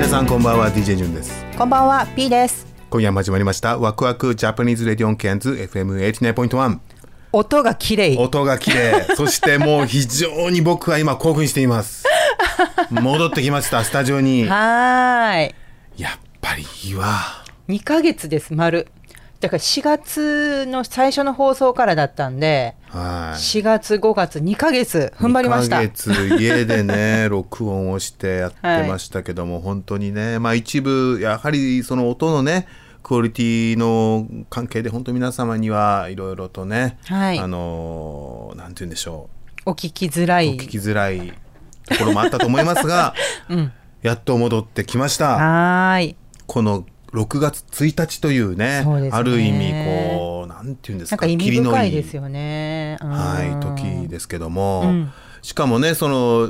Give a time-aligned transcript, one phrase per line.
[0.00, 2.66] 皆さんこんばんは DJ ジュンですこんばんは、P です。
[2.88, 6.78] 今夜も始まりましたワクワクジャパニーズレディオンケンズ FM89.1
[7.32, 8.16] 音が綺麗。
[8.16, 12.06] 音が綺麗 そしてもう非常に僕は今興奮しています
[12.90, 15.50] 戻ってきましたスタジオにやはーい。
[15.50, 15.52] っ
[16.40, 18.88] ぱりいいわ2ヶ月です、丸。
[19.40, 25.76] だから4月の最初の放送からだったんで、はい4月、5月、2ヶ月、踏ん張りました。
[25.76, 32.66] 2ヶ月家でね 録音をしてやってましたけども、本当にねまあ一部やはりその音のね
[33.02, 39.30] クオリティの関係で本当皆様にはいろいろとね、はいあのなんて言うんでしょ
[39.64, 40.50] お聞きづらうい。
[40.56, 41.32] 聞きづらい
[41.88, 43.14] ところもあったと思いますが、
[44.02, 46.16] やっと戻ってきましたはーい。
[46.46, 49.10] この6月1日というねね。
[49.12, 52.98] ある意味こうなんて言うんですか霧の深いですよね。
[53.00, 55.12] はい、うん時ですけども、うん。
[55.42, 56.48] しかもねその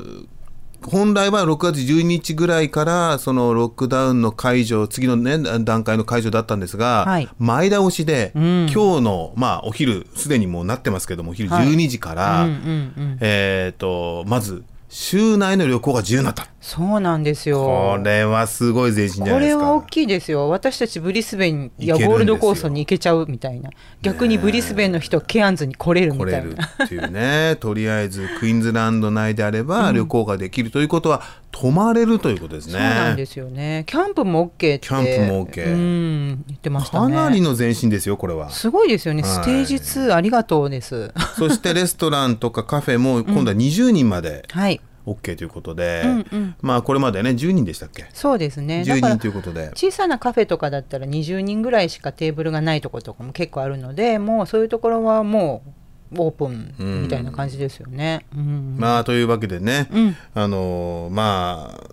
[0.82, 7.28] 本来は6月12日ぐらいからそのロックダウンの解除次の、ね、段階の解除だったんですが、はい。
[7.38, 8.66] 前倒しで、ん。
[8.72, 12.60] 今日の、まあ、お昼すでにもうなってますけどもお昼はい12時から、うんうんう
[13.02, 13.18] ん。
[13.20, 17.64] えー、とまず週内の旅行が自由になったそうなんですよ。
[17.64, 19.24] これはすごい前進。
[19.24, 20.50] これは大きいですよ。
[20.50, 23.70] 私たちブリスベンやゴールドコーストに行けちゃうみたいな。
[24.02, 26.84] 逆にブリスベンの人、ケアンズに来れるみ来れるたいな。
[26.84, 32.72] っていうねとりあえずクイーンズランド内であれば旅行ができるということは、泊まれるということですね。
[32.72, 33.84] そうなんですよね。
[33.86, 34.78] キャンプも OK って。
[34.80, 37.14] キャンプも OK うん、言ってましたかね。
[37.14, 38.50] なりの前進ですよこれは。
[38.50, 39.22] すごいですよね。
[39.22, 41.12] はいステージ2ありがとうです。
[41.38, 44.80] そしてレストランとかカフェも今度は20人まではい。
[45.12, 48.06] OK ということで、うんうんまあこれまでね10人でしたっけ？
[48.12, 48.84] そうですね。
[48.84, 49.70] だ10から人ということで。
[49.74, 55.70] 小さなカフェとかだったら20人ぐらいしかテーブルがないところとかも結構あるのでもうそういうところはもう
[56.18, 58.26] オープンみたいな感じですよね。
[58.36, 61.90] うんまあというわけでね、うんあのーまあ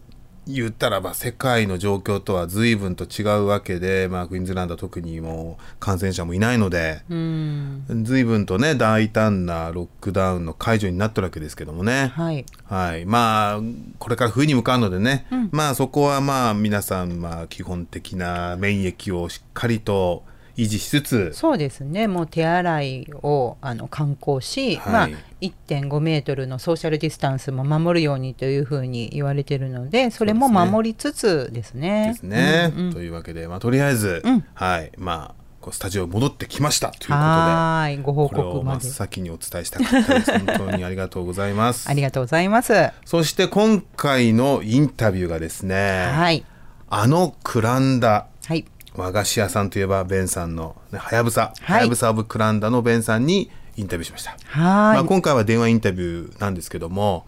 [0.48, 12.08] 言ったらば世界の状況とは随分と違うわけで、まあ、クイーンズランドは特にもう感染者もいないので、うん随分とね大胆なロックダウンの解除になってるわけですけどもね。
[12.16, 12.46] はい。
[12.66, 13.60] はい、まあ
[14.00, 20.24] これから冬に向かうのでね、まあそこはまあ皆さんまあ基本的な免疫をしっかりと
[20.58, 25.10] 維持しつつそうですねもう手洗いをあの観光し、はいまあ、
[25.42, 32.12] 1.5メートルのソーシャルディスタンスも守るようにというふうに言われてるのでそれも守りつつですね。
[32.14, 32.74] ですね。
[32.76, 37.14] うんうんというわけで、まあ、とりあえず、うんはいまあスタジオ戻ってきましたということで。
[37.16, 40.32] はーいご報告まで先にお伝えしたかったです。
[40.32, 41.88] 本当にありがとうございます。
[41.92, 42.74] ありがとうございます。
[43.06, 46.46] そして今回のインタビューがですね、はい
[46.90, 48.64] あのクランダはい
[48.98, 51.78] 和菓子屋さんといえばベンさんのねはやぶさはい。
[51.78, 54.32] はやぶさオブクランダのベンさんにインタビューしました。
[54.48, 54.60] は
[54.94, 57.26] まあ、今回は電話インタビューなんですけども、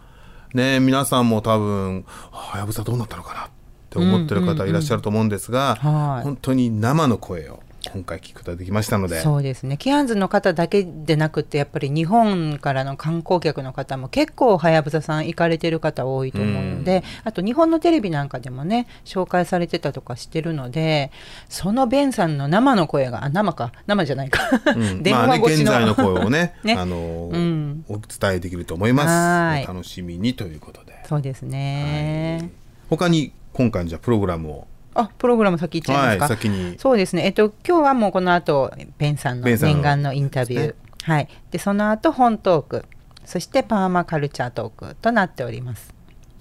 [0.54, 3.50] ね、皆さんも多分はやぶさどうなったのかなっ
[3.90, 6.24] て思ってる方いらっしゃると思うんですが、はい。
[6.24, 7.62] 本当に生の声を
[7.94, 9.22] 今回聞くことができましたので。
[9.22, 9.78] そうですね。
[9.78, 21.12] キアンズの方だけでなくてやっぱり日本からの観光客の方も結構はやぶささん行かれてる方多いと思うので、あと日本のテレビなんかでもね紹介されてたとかしてるので
[21.48, 23.72] そのベンさんの生の声があ生か。
[23.88, 24.42] 生じゃないか、
[24.76, 25.02] うん。
[25.04, 26.74] 電まあね、話越しの、現在の声をね ね。
[26.74, 27.86] あの、うん。
[27.88, 29.64] お伝えできると思いまはい。
[29.64, 29.72] す。
[29.72, 31.00] お楽しみにということで。
[31.08, 32.52] そうですね、
[32.88, 34.68] 他に今回のじゃあプログラムを、
[35.02, 36.78] あプログラム先行っちゃいますか、はい、先に。
[36.80, 39.76] そうですね、えっと、今日はもうこの後ベンさんのベンさんの。
[39.76, 42.86] 念願のインタビュー、はい、でその後本トーク。
[43.26, 45.94] そしてパーマカルチャートークとなっております。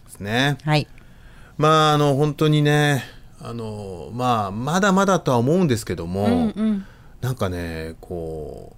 [0.07, 0.57] ですね。
[0.65, 0.89] はい、
[1.59, 3.05] まああの本当にね
[3.43, 6.87] あのまあまだまだとは思うんですけども、うんうん。
[7.21, 8.77] なんかねこ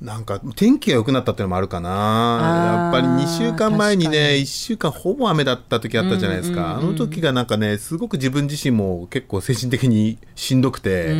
[0.00, 2.90] なんか天気が良くなったっていうのもあるかな。
[2.90, 6.88] やっぱり2週間前にね1週間ほぼ雨だった時あったじゃないですか、うんうんうん。
[6.88, 11.14] あの時がなんかねすごく自分自身も結構精神的にしんどくて、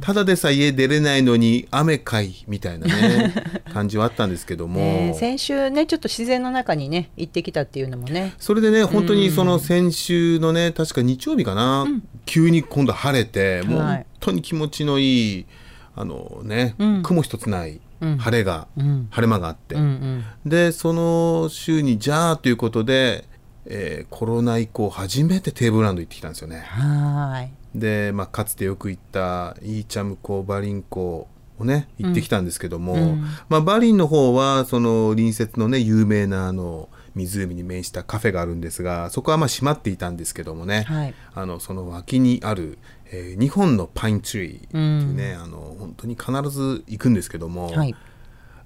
[0.00, 3.34] ただでさえ家出れないのに雨かいみたいなね
[3.74, 8.34] 感じはあったんですけども、ね先週ねちょっと自然の中にね行ってきたっていうのもね。
[8.38, 11.86] それでね本当にその先週のね確か日曜日かな、
[12.24, 15.46] 急に今度晴れてもうはい本当に気持ちのいい
[15.96, 17.02] あのね、うん。
[17.02, 18.18] 雲一つないうん。
[18.18, 19.08] 晴れが、うん。
[19.10, 20.24] 晴れ間があって、うんうん。
[20.48, 23.24] でその週にじゃあということで、
[23.66, 26.60] えーコロナ以降初めてテーブルランド行ってきたんですよね。
[26.66, 27.50] はーい。
[27.74, 33.24] で、まあ、かつてよく行ったイーチャム湖バリン湖をね行ってきたんですけども、うん。
[33.48, 41.14] まあ、バリンの方はその隣接のね有名なあの湖に面したカフェがあるんですがそこはまあ閉まっていたんですけどもね、はい。
[41.34, 42.78] あのその脇にある、
[43.12, 47.94] え2本のパインツリーっていうね、あの本当に必ず行くんですけども、はい。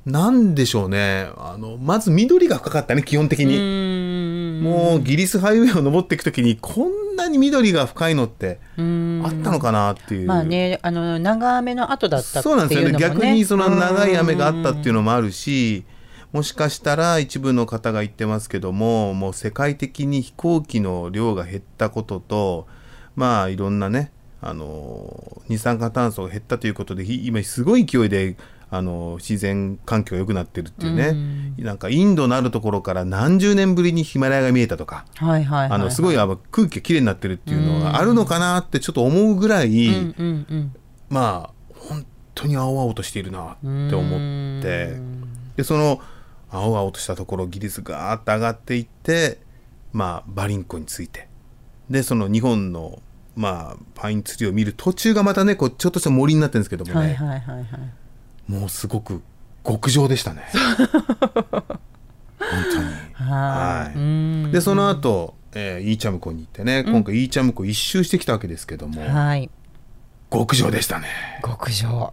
[0.06, 1.29] なんでしょうね。
[1.37, 3.55] あのまず緑が深かったね基本的うに。
[3.56, 4.62] ーん。
[4.62, 9.26] もうギリスハイウェイを登っていくときにこんなに緑が深いのってうーん。
[9.26, 10.26] あったのかなっていう。
[10.26, 12.94] まあねあの長雨の後だったってそうなんですよね。
[12.94, 15.84] いうのもね逆にその長い雨があったっていうのもあるし
[16.32, 22.67] もしかしたら一部の方が言ってますけどももう世界的に飛行機の量が減ったことと
[23.17, 28.37] まあいろんなねあの二酸化炭素が減ったということでひ今すごい勢いで
[28.70, 40.76] あの自然環境が良くなってるっていうね、なんかインドのあるところから何十年ぶりにヒマラヤが見えたとか、はいはいはいあのすごいあの空気がきれいになってるっていうのがあるのかなってちょっと思うぐらい、うんうんうん。
[41.08, 44.96] まあ本当に青々としているなって思って。
[45.56, 46.00] でその
[46.50, 49.41] 青々としたところギリスガーッと上がっていって
[49.93, 51.26] まあバリンコについて。
[51.88, 53.00] でその日本の
[53.38, 58.50] まあパインツリーを見る途中がまたねこうちょっとした森になってるんですけどもね、はいはいはいはい。
[58.50, 59.23] もうすごく
[59.64, 60.43] 極上でしたね。
[60.50, 61.62] 本
[62.37, 63.31] 当に。
[63.31, 64.52] はい。
[64.52, 69.49] でその後、えーイーチャム湖に行ってね今回イーチャム湖一周してきたわけですけども、はい。
[70.32, 71.06] 極上でしたね。
[71.44, 72.12] 極上。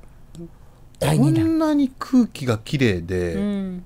[0.99, 3.83] こんなに空気がきれいで、うん。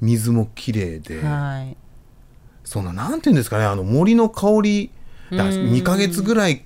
[0.00, 1.76] 水もきれいで、はい。
[2.64, 4.90] そのなんていうんですかねあの森の香り
[5.30, 5.50] だうん。
[5.72, 6.64] 2ヶ月ぐらい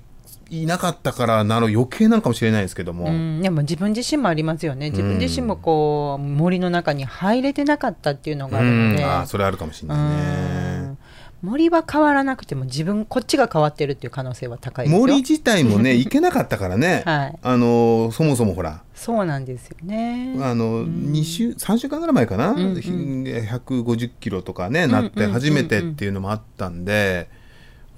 [0.63, 4.89] いなかったからなの余計なのかもしれないですけども、うん、でも自分自身もありますよね。
[4.89, 9.03] 自分自身もこう森の中に入れてなかったっていうのがあるので。
[9.03, 9.09] うん。
[9.09, 10.05] あーそれあるかもしれないね。
[10.05, 10.97] うん。
[11.41, 17.39] 森は変わらなくても自分こっちが変わってるっていう可能性は高い森自体もね 行けなかったからね、はい。
[17.41, 18.81] あのそもそもほら。
[18.95, 20.37] そうなんですよね。
[20.41, 22.81] あの2週3週間ぐらい前かな、んうん。
[22.81, 25.27] ひ150キロとかねなっうんうんうんうん。
[25.27, 27.29] て初めてっていうのもあったんで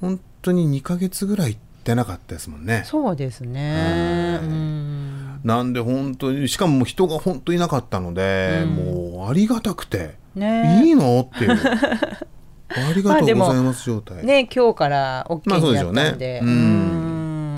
[0.02, 2.84] 本当に2ヶ月ぐらい行ってなかったですもんね。
[2.86, 4.40] そうですね。
[4.42, 5.40] うん。
[5.44, 8.70] なんで本当にしかも人が本当にいなかったので、うん。
[9.16, 10.84] もうありがたくて、ね。
[10.86, 11.58] いいのっていう。
[12.70, 14.26] ありがとうございます状態。
[14.26, 16.04] ね今日からま OK あそうにでしょうね。
[16.04, 16.40] なったんで。
[16.44, 16.48] うん。
[16.48, 16.52] う
[17.04, 17.07] ん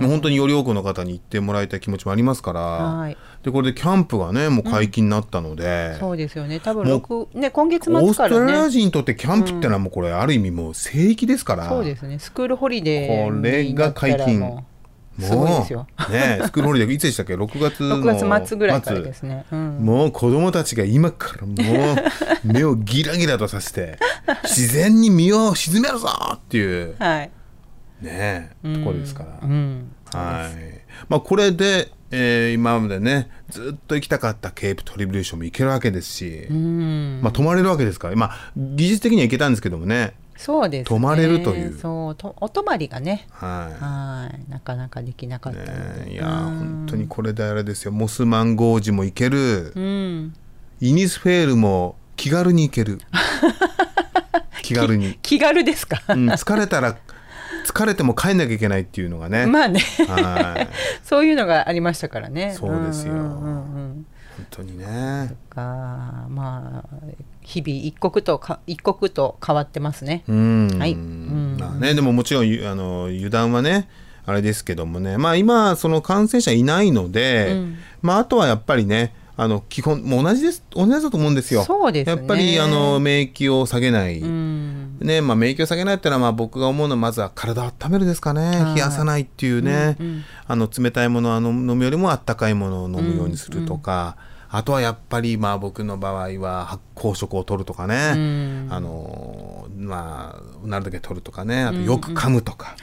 [0.07, 3.17] 本当により多くの方に行ってもらいたい気持ちもありますから、はい。
[3.43, 6.59] でこれでキャンプがねもう解禁になったので、そうですよね。
[6.59, 12.19] 多分もう六ね今月オー末かストラリアらね人にとってキャンプってのはもうこれある意味もう聖域ですから、そうですね。
[12.19, 14.39] スクールホリデーこれが解禁。
[14.39, 15.87] もうすごいですよ。
[16.09, 19.77] ねスクールホリデーいつでしたっけ？6月の6月末ぐらいからですね、うん。
[19.79, 21.57] もう子供たちが今からもう
[22.43, 23.99] 目をギラギラとさせて
[24.43, 26.95] 自然に身を沈めるぞっていう。
[26.99, 27.31] はい
[28.01, 29.91] ねところですから、うん。
[30.13, 30.81] はい。
[31.07, 37.19] まあこれで、えー今までねずっと行きたかったケープトリビュレーションも行けるわけですし、うん。
[37.21, 40.83] まあ泊まれるわけですからまあ技術的には行けたんですけどもねそうですね。
[40.85, 41.77] 泊まれるという。
[41.77, 43.27] そうとお泊まりがね。
[43.31, 43.83] はい。
[43.83, 44.51] はい。
[44.51, 47.91] なかなかできなかったねいやー本当にこれであれですよ。
[47.91, 50.33] モスマンゴージも行ける、うん。
[50.79, 52.99] イニスフェールも気軽に行ける。
[54.63, 56.01] 気軽に、 気軽ですか？
[56.09, 56.95] うん、疲れたら
[57.65, 59.79] 疲れても帰んなきゃいけないっていうのがね、まあね。
[59.79, 60.67] はい。
[61.03, 62.55] そういうのがありましたからね。
[62.57, 63.13] そうですよ。
[63.13, 64.05] んうんうんうん。
[64.37, 65.35] 本当にね。
[65.49, 65.61] か。
[66.29, 66.97] まあ
[67.41, 70.23] 日々一刻とか一刻と変わってますね。
[70.27, 70.93] うん、はい。
[70.93, 71.57] うん。
[71.59, 73.89] まあねでももちろんゆあの油断はね
[74.25, 75.17] あれですけどもね。
[75.17, 77.77] まあ今その感染者いないので、うん。
[78.01, 81.63] まああとはやっぱりねあの基本もう同じです同じだと思うんですよ。
[81.63, 82.17] そうですね。
[82.17, 88.41] やっぱりあの免疫を下げない、うんねまあ、免疫を下げないっていうのはまあ僕が思うのはまずは体を温めるですかね。
[88.41, 88.75] はい。
[88.75, 90.23] 冷やさないっていうね、うんうん。
[90.47, 94.17] あの冷たいものをあの飲むよりもあったかいものを飲むようにするとか、
[94.49, 98.67] あとはやっぱりまあ僕の場合は発酵食を取るとかね、うん。
[98.69, 101.63] あのまあなるだけ取るとかね。
[101.63, 102.75] あとよく噛むとか、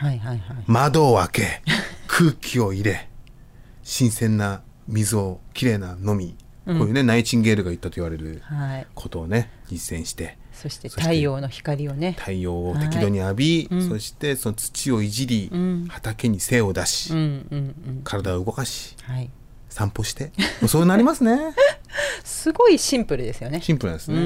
[0.67, 1.63] 窓を開け
[2.07, 3.09] 空気を入れ
[3.83, 6.37] 新鮮な水をきれいな飲み。
[6.67, 12.17] こういうね、ナイチンゲールが言ったと言われるはい、ことをね実践してそして太陽の光をね。
[12.19, 17.25] 太陽を適度に浴び、はい、そしてその土をいじり、うん、畑に精を出し、うんうん
[17.59, 17.63] う
[18.01, 19.31] ん、体を動かし、はい、
[19.69, 20.33] 散歩して。
[20.61, 21.55] もうそうなりますね。
[22.25, 23.61] すごいシンプルですよね。
[23.61, 24.17] シンプルですね。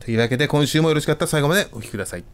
[0.00, 2.24] というわけで今週もよろしかったら最後までお聞きください。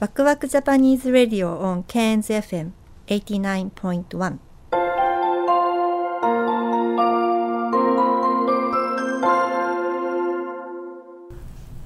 [0.00, 4.36] ワクワクジャパニーズレディオ on CANSFM89.1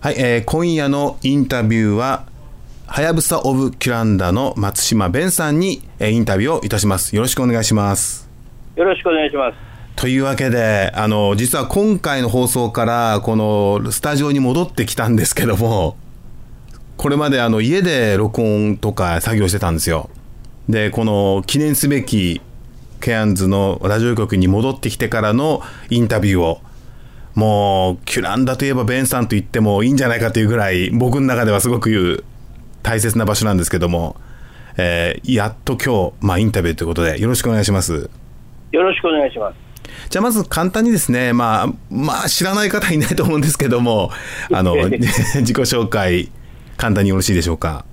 [0.02, 2.24] はい、えー今夜のインタビューは
[2.86, 7.14] はやぶさオブキュランダの松島弁さんに、えーインタビューをいたします。
[7.14, 8.26] よろしくお願いします。
[8.76, 9.56] よろしくお願いします。
[9.96, 15.98] というわけであの実は今回の放送からこのスタジオに戻ってきたんですけども
[16.96, 20.08] これまであの家で録音とか作業してたんですよ。
[20.66, 22.40] でこの記念すべき
[23.02, 26.62] ケアンズのラジオ局に戻ってきてからのインタビューを
[27.34, 32.24] もうキュランダといえばベンさんと言ってもいいんじゃないかというぐらい僕の中ではすごく
[32.82, 34.16] 大切な場所なんですけども、
[34.76, 38.10] えーやっと今日、まあ、インタビューということでよろしくお願いします。
[38.72, 39.56] よろしくお願いします。
[40.08, 44.10] じゃあまず簡単にですね、まあ、まあ知らない方いないと思うんですけども、
[44.52, 46.30] あの、 自己紹介、
[46.76, 47.84] 簡単によろしいでしょうか？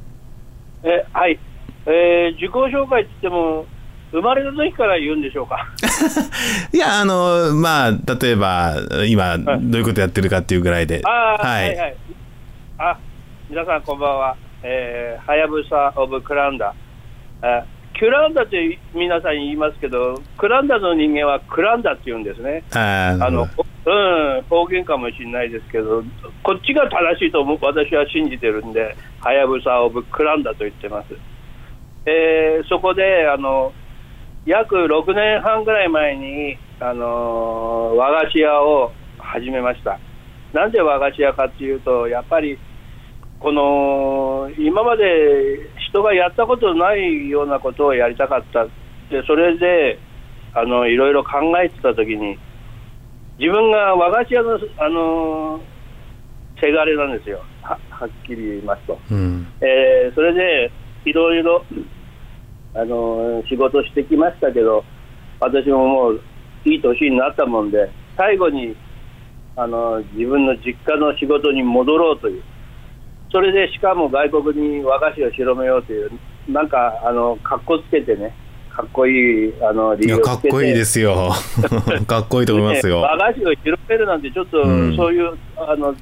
[0.84, 1.39] え、はい。
[1.86, 3.65] えー自己紹介って言っても、
[4.11, 5.67] 生まれた時から言うんでしょうか。
[6.73, 8.75] いや、あの、まあ、例えば、
[9.07, 11.01] 今、どはいういうことやってるかっていうぐらいで。
[11.03, 11.95] ああ、ははいい、はい、
[12.77, 12.97] あ、
[13.49, 14.35] 皆さんこんばんは。
[14.63, 16.73] えーはやぶさオブクランダ。
[17.41, 22.63] あキュランダって皆さん言いますけど、クランダの人間はクランダって言うんですね。
[22.71, 26.03] あの、うん、方言かもしれないですけど、
[26.43, 31.15] こっちが正しいと私は信じてるんで、はやぶさオブクランダと言ってます。
[32.05, 33.73] えーそこで、あの、
[34.48, 40.00] 約6年半ぐらい前に、あのー和菓子屋を始めました。
[40.54, 42.58] なんで和菓子屋かっていうと、やっぱり、
[43.39, 45.04] この、今まで
[45.89, 48.66] 人がやったことないようなことをやりたかった。
[49.10, 50.00] で、それで、
[50.54, 52.39] あの、いろいろ考えてたときに、
[53.38, 55.62] 自分が和菓子屋の、あのー
[56.60, 57.44] せがれなんですよ。
[57.62, 58.98] は、はっきり言いますと。
[59.12, 59.48] うん。
[59.60, 60.72] えーそれで
[61.06, 61.66] いろいろ、
[62.77, 64.84] あのー仕事してきましたけど、
[65.39, 66.22] 私ももう
[66.63, 68.75] いい年になったもんで、最後に、
[69.55, 72.43] あのー自分の実家の仕事に戻ろうという、
[73.31, 76.12] それでしかも外国に和菓子を広めようという、
[76.48, 78.34] なんか、あのかっこつけてね、
[78.69, 81.31] かっこいいあの理由をかっこいいですよ。
[82.05, 83.01] かっこいいと思いますよ。
[83.01, 85.96] ね和菓子を広めるなんて、ちょっと、うんそういう、あの、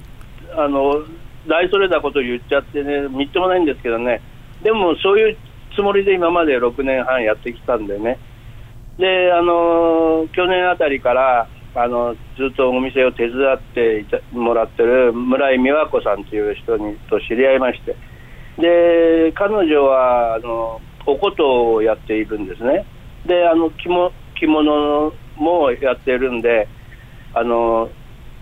[0.58, 1.04] あの、
[1.48, 4.22] 大それたことを言っちゃってね、みっともないんですけどね、
[4.62, 5.38] でもそういう
[5.76, 8.20] つもりで今まで6年半やってきたんでね、
[8.98, 17.98] で、あの、去年あたりから、あの、ずっとお店を手伝っていたもらってる村井美和子さんという人にと知り合いまして、
[18.58, 22.86] で、彼女は、あの、お琴をやっているんですね。
[23.26, 26.68] で、あの、着物着物もやってるんで、
[27.34, 27.90] あの、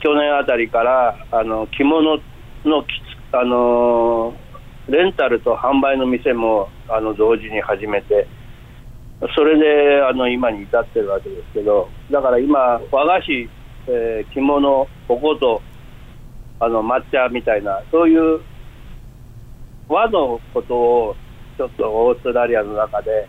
[0.04, 2.20] 去年あたりから、あの、着物
[2.66, 2.88] のき
[3.32, 4.36] つ、あの、
[4.88, 8.28] レンタルと販売の店も、あの、同時に始めて、
[9.36, 13.50] それで、あの、今に至ってるわけですけど、だから今、和菓子、
[13.88, 15.62] えー着物、お琴、
[16.60, 18.42] あの、抹茶みたいな、そういう
[19.88, 21.16] 和のことを、
[21.58, 23.28] ちょっとオーストラリアの中で、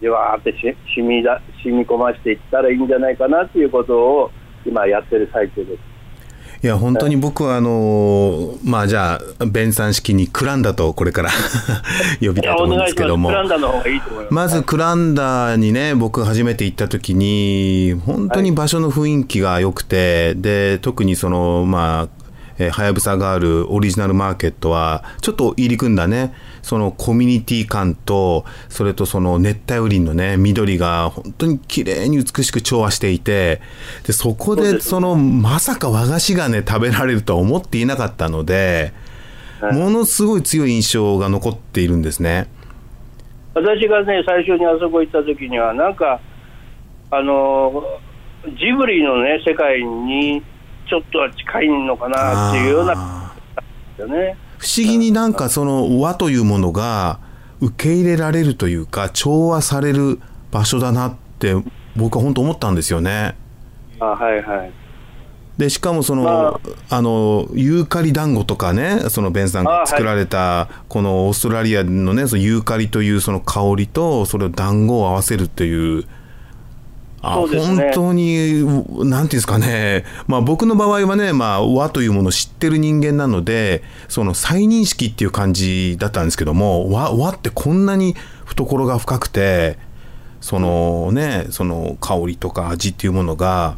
[0.00, 4.30] じわーってし染みだ染み込ましていったらいいんじゃないかなっていうことを
[4.66, 5.95] 今やってる最中です。
[6.66, 11.30] いや、本当に僕は、あの、まあ、じゃあ、弁さん式にクランダとこれから
[12.20, 13.30] 呼びたいと思うんですけども。
[14.30, 22.25] まずクランダにね僕初めて行った時に本当に場所の雰囲気が良くて、で特にそのまあ
[22.58, 33.60] えーはやぶさがあるオリジナルマーケットはちょっと入り組んだねそのコミュニティ感とそれとその熱帯雨林のね緑が本当に綺麗に美しく調和していて
[34.06, 38.92] でそこでそのまさか和菓子がね食べられるとは思っていなかったので、
[39.60, 42.48] ものすごい強い印象が残っているんですね。
[43.54, 46.20] 私がね、最初にあそこ行った時には、なんか、
[47.10, 47.82] あの
[48.44, 50.42] ジブリのね、世界に
[50.88, 53.34] ちょっとは近いのかなっていうような、
[54.08, 54.36] ね。
[54.58, 57.18] 不思議になんかその和というものが
[57.60, 61.54] 受け入れられるというか調和される場所だなって
[61.96, 63.34] 僕は本当思ったんですよね。
[64.00, 64.72] あはいはい。
[65.58, 76.06] でしかもその、まあ、のユーカリ団子とかねそのベンさんが作られたこのオーストラリアのねそのユーカリというその香りとそれを団子を合わせるという
[77.22, 77.58] あね。
[77.58, 89.78] 本当に、なんていうんですかね、まあ、僕の場合はね、まあ、和というものを知ってる人間なので、その再認識っていう感じだったんですけども、和和ってこんなに懐が深くて、
[90.40, 93.76] そのね、その香りとか味っていうものが、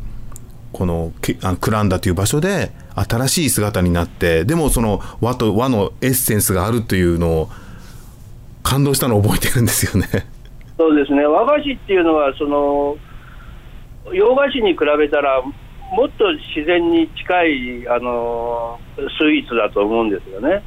[0.72, 1.12] この
[1.60, 7.50] クランダという場所で新しい姿になって、でもその和と和のエッセンスがあるというのを
[8.62, 10.08] 感動したのを覚えてるんですよね。
[10.76, 11.24] そうですね。
[11.24, 12.96] 和菓子っていうのはその
[14.12, 15.52] 洋菓子に比べたらも
[16.06, 16.24] っと
[16.54, 20.62] 自然に近いあのスイーツだと思うんですよね。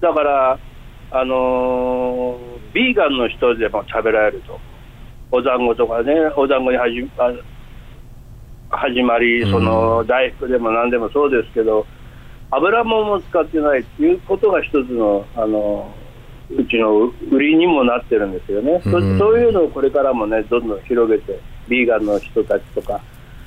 [0.00, 0.58] だから
[1.10, 2.38] あの
[2.72, 4.58] ビーガンの人でも食べられると。
[5.30, 7.32] お団子とかねお団子に始あ
[8.70, 11.86] 始まりその大福でも何でもそうですけど
[12.50, 15.94] 油もんも使ってないっていうことが一つのあの
[16.50, 19.18] うちの売りにもなってるんですよね、そうん。
[19.18, 23.00] そういうのをこれからもねどんどん広げてビーガンの人たちとか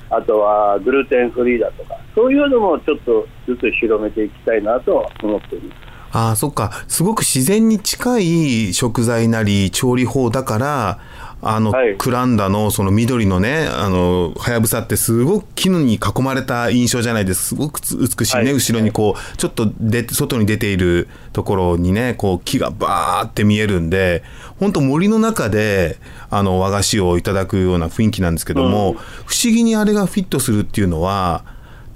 [0.09, 6.71] あとはグルテンフリーだとかそういうのもちょっとずつ広めていきたいなとは思っていますああ、そっか。
[6.87, 10.99] すごく自然に近い食材なり調理法だから、
[11.41, 11.95] あの、はい。
[11.97, 17.49] クランダのその緑のね、あの、はやぶさってすごく絹に囲まれた印象じゃないです。
[17.49, 18.53] すごくつ美しいね、はい。
[18.53, 24.23] 後ろにこう、ちょっと出て、外に出ているところにね、こう木がバーって見えるんで、
[24.59, 25.97] 本当森の中で、
[26.29, 28.93] あの、和菓子をいただくような雰囲気なんですけども、
[29.25, 31.43] 不思議にあれがフィットするっていうのは、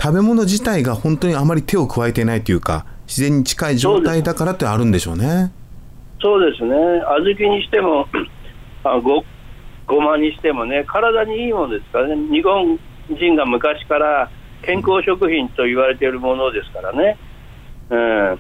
[0.02, 5.52] 食べ物自体が本当にあまり手を加えていないというか、自然に近い状態だからってあるんでしょうね。
[6.20, 6.74] そうですね。
[6.74, 8.08] 小豆にしても
[8.84, 9.24] あご
[9.88, 12.16] ごまにしてもね体にいいものですからね。
[12.30, 14.30] 日本人が昔から
[14.64, 17.18] 健康食品と言われているものですからね、
[17.90, 18.40] うん、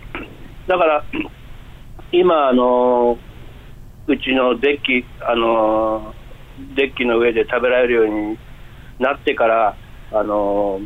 [0.67, 1.03] だから
[2.11, 3.17] 今あの
[4.07, 6.13] うちのデッキあの
[6.75, 8.39] デッキの上で食べられるように
[8.99, 9.77] なってから
[10.11, 10.79] あの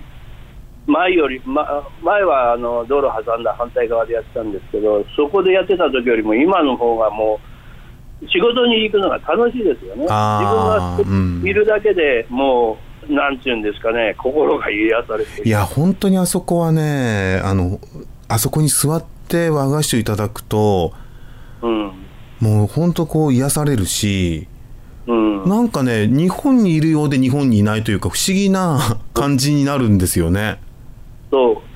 [0.87, 7.49] 前より、ま、前はあの道路挟んだ反対側でやってたんですけどそこでやってた時よりも今の方がもう
[8.27, 10.03] 仕事に行くのが楽しいですよね。
[10.03, 11.41] 自分うん。
[11.43, 12.77] がいるだけでも
[13.09, 14.15] うなんていうんですかね。
[14.17, 17.79] 心が癒されていや、本当にあそこはね、あの、
[18.27, 20.94] あそこに座って和菓子をいただくと、
[21.61, 21.91] うん。
[22.39, 24.48] もう本当こう癒されるし、
[25.07, 30.59] うん、なんかね、日本にいるようで日本にいないというか、不思議な感じになるんですよね。
[31.31, 31.69] そう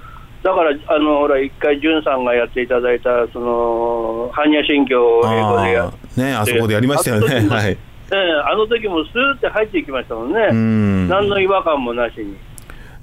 [0.44, 7.48] だからあのほら一回潤さんがやっていただいたその般若心経を英語でやね、あそこでやりましたよね。
[7.48, 7.72] はい。
[7.72, 7.78] え
[8.12, 11.08] えあの時もスーって入っていきましたもんね、うん。
[11.08, 12.36] 何の違和感もなしに。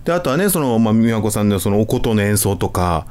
[0.05, 3.07] であとはねその、まあ、美和子さんのそのお琴の演奏とか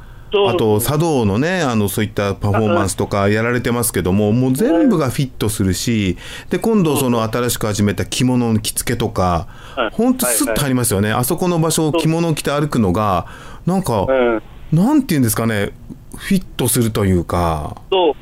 [0.48, 6.16] あと茶道のねあのそういったパフォーマンスとかやられてますけどももう全部がフィットするし
[6.50, 13.26] で今度その新しく始めた着物の着付けとかはいほんとスッと入りますよねあそこの場所を着物を着て歩くのが
[13.66, 14.42] なんかうん。
[14.72, 15.70] なんていうんですかね
[16.16, 17.76] フィットするというか。
[17.90, 18.14] そう。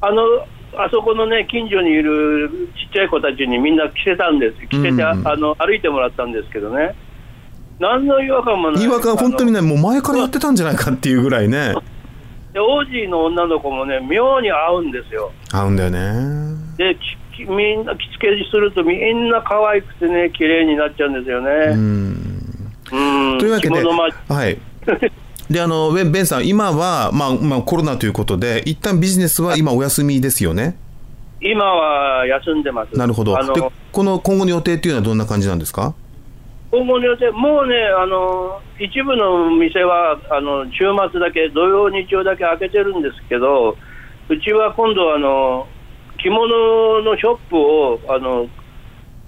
[0.00, 0.22] あの
[0.78, 4.66] あそこのね近所にいるちっちゃい子たちにみんな着せたんです。
[4.68, 6.94] 着せて、うんあの歩いてもらったんですけどね。
[7.78, 8.84] 何の違和感もない。
[8.84, 11.74] 違和感本当にねねもう前からやってたんじゃないかっていうぐらいね。
[12.52, 15.32] で王子の女の子もね妙に合うんですよ。
[15.52, 16.56] 合うんだよね。
[16.76, 16.96] で
[17.38, 21.48] みんな着付けするとみんな可愛くてね綺麗になっちゃうんですようね。
[21.48, 22.35] んうん
[22.90, 23.82] というわけで、
[24.28, 24.58] はい。
[25.50, 30.76] で、あの、ベンさん、今は、まあ、まあ、コロナということで、一旦ビジネスは今お休みですよね？
[31.40, 33.38] 今は休んでますなるほど。
[33.38, 33.60] あので、
[33.92, 35.94] この今後の予定っていうのはどんな感じなんですか？
[36.72, 43.76] 今後の予定、もうね、あの一部の店はあの週末だけ、土曜、日曜だけ開けてるんですけど、
[44.28, 45.68] うちは今度あの、
[46.18, 48.48] 着物のショップを、あの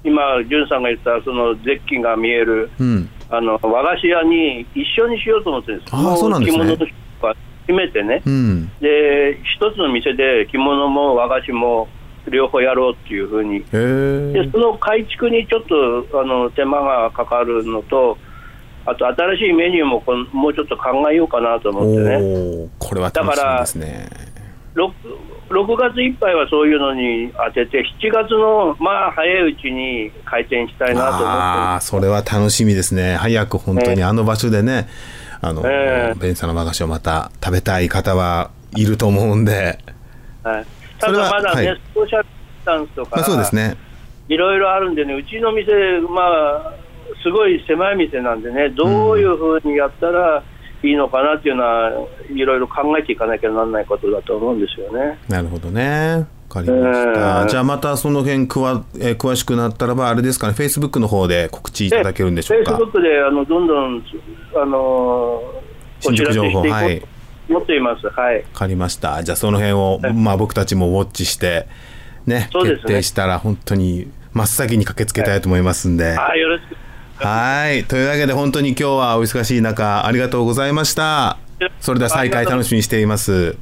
[0.05, 3.09] 今、潤さんが言ったそのゼッキンが見えるうん。
[3.31, 8.73] あの和菓子屋に一緒にしようと思ってるんですあーそうなんですねも着物のショップは決めてね、うん。
[8.81, 11.89] で一つの店で着物も和菓子も
[12.31, 14.51] 両方やろうっていうふうにで。
[14.51, 18.17] その改築にちょっとあの手間がかかるのと、
[18.87, 24.09] あと新しいメニューもこんもうちょっと考えようかなとお思ってね、お、これは楽しみですね。
[24.75, 24.93] 6,
[25.49, 31.25] 6月いっぱいはそういうのに当てて、7月のまあ早いうちに開店したいなと思って。
[31.27, 33.17] ああ、それは楽しみですね。
[33.17, 34.89] 早く本当にあの場所でね、
[35.41, 36.19] あの、ええ。
[36.19, 39.79] ベンさんの和菓子をまた食べたい方はいると思うんで、
[40.43, 40.67] はい、
[41.01, 41.81] それはただまだね、はい。
[41.95, 42.33] ソーシャルディ
[42.63, 43.77] スタンスとか、まあそうですね。
[44.29, 46.73] いろいろあるんでね、うちの店、まあ、
[47.23, 50.43] すごい狭い店なんでね、どういうふうにやったら
[50.83, 51.91] いいのかなっていうのは、
[52.31, 55.19] いろいろ考えていかなきゃならないことだと思うんですよね。
[55.29, 56.27] なるほどね。
[56.49, 57.43] かりました。
[57.43, 62.77] うんじゃあまたその辺くわ、えー詳しくなったらば、あれですかね、Facebook の方で告知いただけるんでしょうか。
[62.77, 64.05] フェイスブックであのどんどん
[64.57, 65.43] あの
[66.01, 67.01] 進捗情報、はい。
[67.01, 67.07] と
[67.51, 68.09] 思っています。
[68.09, 68.37] はい。
[68.37, 69.23] わかりました。
[69.23, 71.67] じゃあその辺を、まあ僕たちもウォッチして、
[72.27, 76.13] ね、ね決定したら本当に真っ先に駆けつけたいと思いますんで。
[76.13, 76.77] はい、よろしく。
[77.19, 77.85] はい。
[77.85, 81.39] というわけで本当に今日はお忙しい中、ありがとうございました。
[81.81, 83.57] それでは再開楽しみにしています。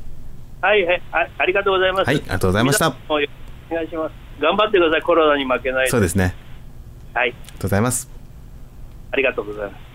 [0.60, 2.08] はい、はい、あありがとうございます。
[2.08, 4.12] はいありがとうございましたお願いします。
[4.40, 5.02] 頑張ってください。
[5.02, 5.90] コロナに負けないで。
[5.90, 6.34] そうですね。
[7.14, 8.10] はい、ありがとうございます。
[9.12, 9.86] ありがとうございます。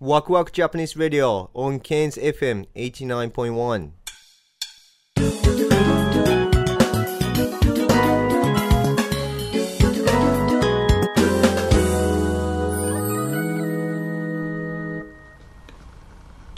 [0.00, 3.90] Waku Waku Japanese Radio on Cairns FM 89.1.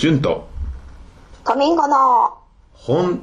[0.00, 0.48] 順と
[1.44, 2.38] トミンゴの
[2.72, 3.20] 本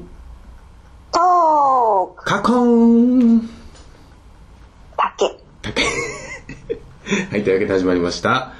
[1.11, 3.41] トークカコン
[4.95, 5.25] だけ。
[7.31, 8.51] はい、というわけで始まりました。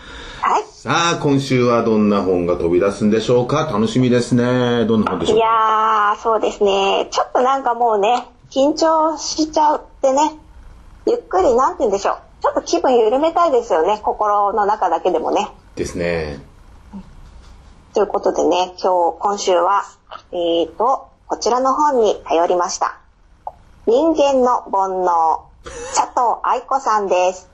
[0.42, 0.64] はい。
[0.64, 3.70] さあ、今週はどんな本が飛び出すんでしょうか？
[3.72, 4.86] 楽しみですね。
[4.88, 5.42] どんな本でしょいう？
[5.42, 7.08] かやー、そうですね。
[7.12, 10.40] ちょっとなんかもうね、緊張しちゃってね、
[11.06, 12.18] ゆっくり、なんて言うんでしょう。
[12.42, 14.00] ちょっと気分緩めたいですよね。
[14.02, 15.52] 心の中だけでもね。
[15.76, 16.40] ですね。
[17.98, 19.82] ということでね、今日、今週は、
[20.32, 23.00] えーと、こちらの本に頼りました。
[23.88, 25.40] 人間の煩悩、
[25.96, 27.50] 佐藤愛子さんです。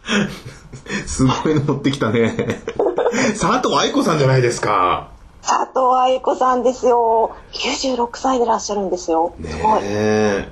[1.08, 2.62] すごいの持ってきたね。
[3.40, 5.08] 佐藤愛子さんじゃないですか。
[5.42, 7.32] 佐藤愛子さんですよ。
[7.54, 9.32] 96歳でいらっしゃるんですよ。
[9.42, 9.82] すごい。
[9.82, 10.50] ねえ。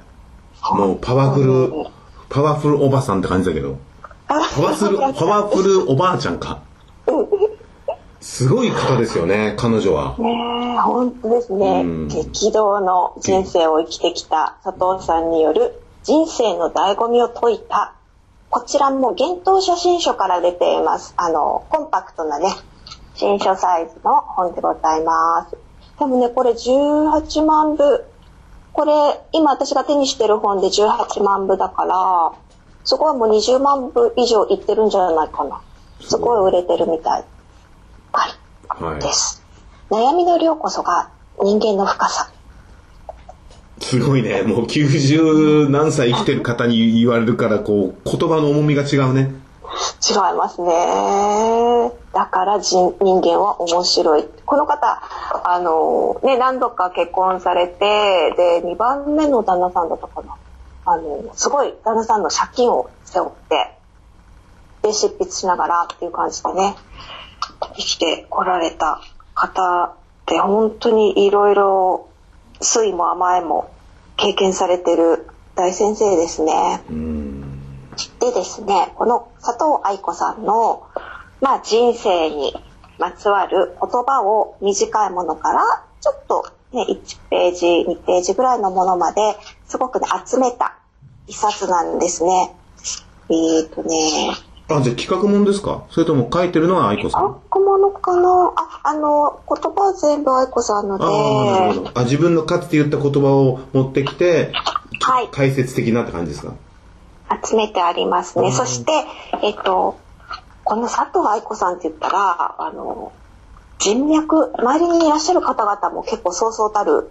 [0.71, 1.73] もうパワフル、
[2.29, 3.75] パワフルおばさんって感じだけど。
[4.29, 6.59] パワフル、パワフルおばあちゃんか。
[8.21, 10.15] すごい方ですよね、彼女は。
[10.19, 12.07] ねえ、本当ですねうん。
[12.07, 17.95] 激動の人生を生きてきた佐藤さんによる人生の醍醐味を説いた、
[18.51, 21.15] こちらも幻冬初心書から出ています。
[21.17, 22.53] あの、コンパクトなね、
[23.15, 25.57] 新書サイズの本でございます。
[25.97, 28.05] でもね、これ18万部。
[28.73, 32.33] これ、今私が手にしてる本で18万部だから、
[32.83, 35.61] そこはもう20万部以上いってるんじゃないかな。
[36.01, 37.23] すごい売れてるみたい。
[38.79, 38.93] はい。
[38.93, 39.43] はいです。
[39.89, 42.31] 悩みの量こそが人間の深さ。
[43.81, 44.43] すごいね。
[44.43, 49.33] もう90何歳生きてる方に言われるから、こう、言葉の重みが違うね。
[50.07, 51.91] 違いますね。
[52.13, 54.25] だから人人間は面白い。
[54.45, 55.01] この方、
[55.43, 60.35] あの、ね、何度か結婚されて、で、2番目の旦那さんだったかな。
[60.85, 63.77] あの、すごい旦那さんの借金を背負って、
[64.83, 66.75] で、執筆しながらっていう感じでね、
[67.75, 69.01] 生きてこられた
[69.33, 69.95] 方
[70.25, 72.07] で、本当にいろいろ、
[72.61, 73.71] 酸いも甘いも
[74.17, 76.81] 経験されてる大先生ですね。
[78.19, 80.87] でですね、この佐藤愛子さんの、
[81.41, 82.53] まあ、人生に
[82.97, 85.61] まつわる言葉を短いものから、
[85.99, 89.21] ちょっとね、1ページ、2ページぐらいのものまで、
[89.65, 90.77] すごくね、集めた
[91.27, 92.55] 一冊なんですね。
[93.29, 94.33] えーとね、
[94.77, 95.83] あ、じゃあ企画もんですか？
[95.89, 98.53] それとも書いてるのは愛子さあん小物かな？
[98.55, 101.11] あ、あの、言葉は全部愛子さんので、ああ、
[101.67, 101.91] なるほど。
[101.99, 104.51] あ、自分のかつて言った言葉を持ってきて、
[105.01, 105.29] はい。
[105.31, 106.53] 解説的なって感じですか？
[107.43, 108.51] 集めてありますね。
[108.51, 108.91] そして、
[109.41, 109.97] えっと、
[110.63, 113.13] この佐藤愛子さんって言ったら、あの、
[113.79, 117.09] 人脈、周りにいらっしゃる方々も結構そうそうたる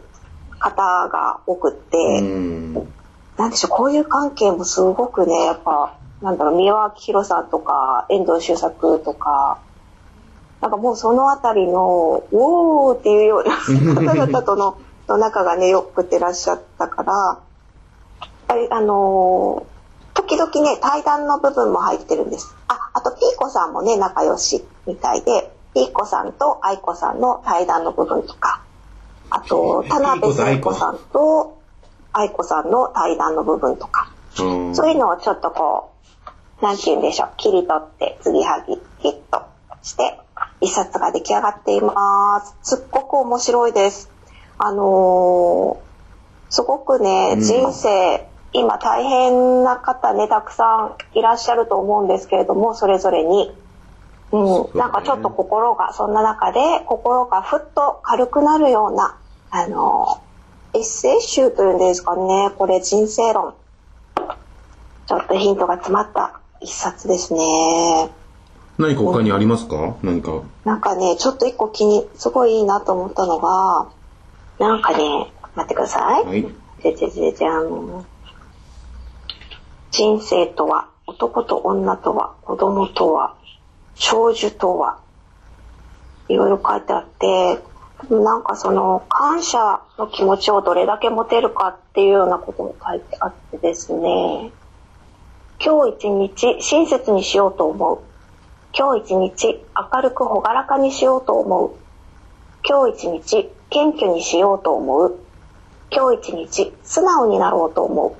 [0.58, 2.74] 方が多くって、うん。
[3.38, 9.58] なんでしょう、こういう関係もすごくね、やっぱ、なんだろう、三輪明宏さんとか、遠藤周作とか、
[10.60, 13.56] なんかもうそのあたりの、ウォーっていうような
[13.94, 14.76] 方々との
[15.08, 19.70] の仲がね、よくてらっしゃったから、やっぱりあのー
[20.14, 22.54] 時々ね、対談の部分も入ってるんです。
[22.68, 28.60] あ、あとピーコさんもね、仲良しみたいで、ピーコさんと愛子さんの対談の部分とか、
[29.30, 31.58] あと、田辺聖子さんと
[32.12, 34.74] 愛子さんの対談の部分とか、うん。
[34.74, 35.99] そういうのをちょっとこう、
[36.60, 39.42] なんて言うんでしょう、切り取って、継ぎはぎ、ヒット
[39.82, 40.18] して、
[40.60, 42.76] 一冊が出来上がっています。
[42.76, 44.10] すっごく面白いです。
[44.58, 45.90] あのー
[46.52, 53.54] すごくね、うん人生、今大変な方ね、たくさんいらっしゃると思うんですけれども、それぞれに。
[54.32, 59.16] うん、なんかちょっと心が、そんな中で心がふっと軽くなるような、
[59.50, 60.30] あのー
[60.72, 63.54] エッセイ集というんですかね、これ人生論。
[65.06, 68.10] ちょっとヒントが詰まった一冊ですね。
[68.78, 69.96] 何か他にありますか？
[70.02, 70.42] 何か。
[70.64, 73.88] なんかね、ちょっと一個気に、すごいいいなと思ったのが、
[74.58, 76.24] なんかね、待ってください。
[76.24, 76.42] はい。
[76.82, 78.06] じゃじゃじゃじゃん。
[79.90, 83.34] 人生とは男と女とは子供とは
[83.96, 85.00] 長寿とは
[86.28, 87.58] いろいろ書いてあって
[88.08, 94.52] なんかその感謝の気持ちをどれだけ持てるかっていうようなことも書いてあってですね
[95.62, 97.98] 今日一日親切にしようと思う。
[98.72, 101.72] 今日一日明るく朗らかにしようと思う。
[102.66, 105.18] 今日一日謙虚にしようと思う。
[105.90, 108.12] 今日一日素直になろうと思う。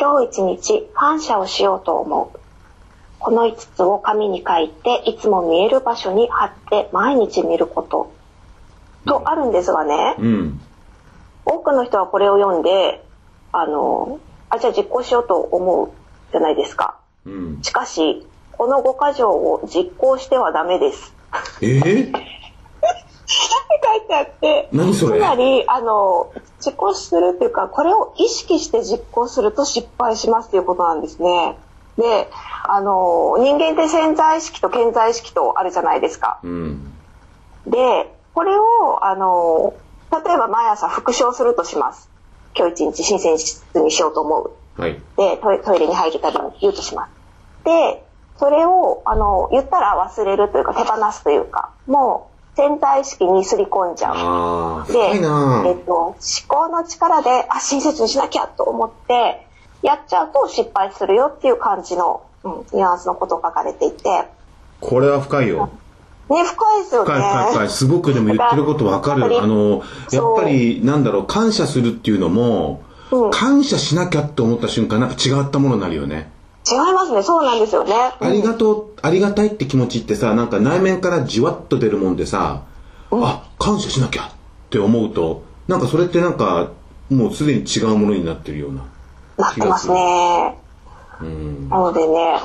[0.00, 2.38] 今日一日感謝をしようと思う。
[3.18, 8.10] この5つを紙に書いていつも見える場所に貼って毎日見ること。
[9.04, 10.60] とあるんですがね、うん。
[11.44, 13.04] 多くの人はこれを読んで
[13.52, 15.90] あのあじゃあ実行しようと思う
[16.32, 17.62] じゃないですかうん。
[17.62, 21.14] しかしこの5箇条を実行してはダメです
[21.60, 22.12] えー、
[23.88, 26.32] 書いてあってつまりあの
[26.64, 31.56] 実行するっていうかこれを意識して実行すると失敗しますっていうことなんですね。
[31.96, 32.30] で
[32.68, 36.38] あの人間って潜在意識と顕在意識とあるじゃないですか。
[36.42, 36.92] うん。
[37.66, 39.74] でこれをあの
[40.24, 42.08] 例えば毎朝復唱するとします。
[42.56, 44.52] 今日一日親切にしようと思う。
[44.78, 44.92] はい。
[45.16, 47.10] でトイトイレに入るたびに言うとします。
[47.64, 48.04] で
[48.38, 54.92] それをあの言ったら忘れるというか手放すというかもう潜在意識にすり込んじゃう。
[54.92, 59.46] で、えっと、思考の力であ親切にしなきゃと思って
[59.82, 64.28] やっちゃうと失敗するよっていう感じの、うん、ニュアンスのことが書かれていてね
[64.80, 65.70] これは深いよ。
[66.28, 67.10] 深いですよね。
[67.10, 67.68] 深い深い深い。
[67.70, 69.24] すごくでも言ってることわかる。
[69.24, 76.30] あの、やっぱり、なんだろう、感謝するっていうのも、うん感謝しなきゃって思った瞬間、なんか違ったものになるよね。
[76.70, 77.94] 違いますねそうなんですよね。
[78.20, 82.64] ありがとう、ありがたいって気持ちってさ、なんか内面からじわっと出るもんでさ、
[83.10, 84.30] あ、感謝しなきゃっ
[84.70, 86.70] て思うと、なんかそれってなんか、
[87.10, 88.84] もうすでに違うものになってるような。
[89.38, 90.58] なってますね。
[91.22, 91.68] うん。
[91.70, 92.40] なのでね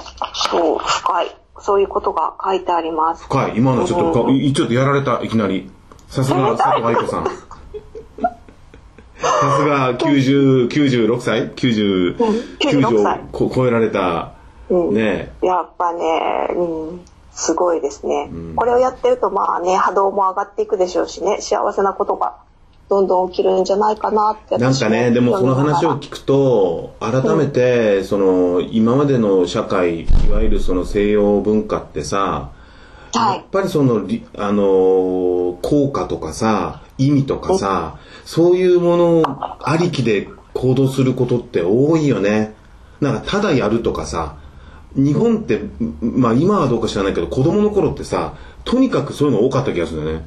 [0.49, 3.23] そう深いそういうことが書いてあります。
[3.25, 3.57] 深い。
[3.57, 5.69] 今のちょっとか、うんいちょっとやられた、いきなり。
[6.07, 7.27] さすが佐藤愛子さん。
[9.23, 12.35] さすが90、96歳 ?90、うん。
[12.59, 14.33] 96歳90をこ超えられた、
[14.69, 14.93] うん。
[14.93, 15.31] ね。
[15.41, 18.55] やっぱね、うん、すごいですね、うん。
[18.55, 21.41] これをやってるとまあね波動も上がっていくでしょうしね。
[21.41, 22.37] 幸せなことが
[22.89, 32.51] どんどん起きるんじゃないかなってなんかね、でもその話を聞くと、改めて、その、今までの社会、いわゆるその西洋文化ってさ、
[33.13, 33.37] はい。
[33.37, 42.53] やっぱりその、りあのー効果とかさ、意味とかさ、そういうものありきで行動することって多いよね。
[43.01, 44.37] なんか、ただやるとかさ、
[44.95, 50.25] 日本って、んまあ今はどうか知らないけど、子供の頃ってさ、とにかくそういうの多かった気がするんだよね。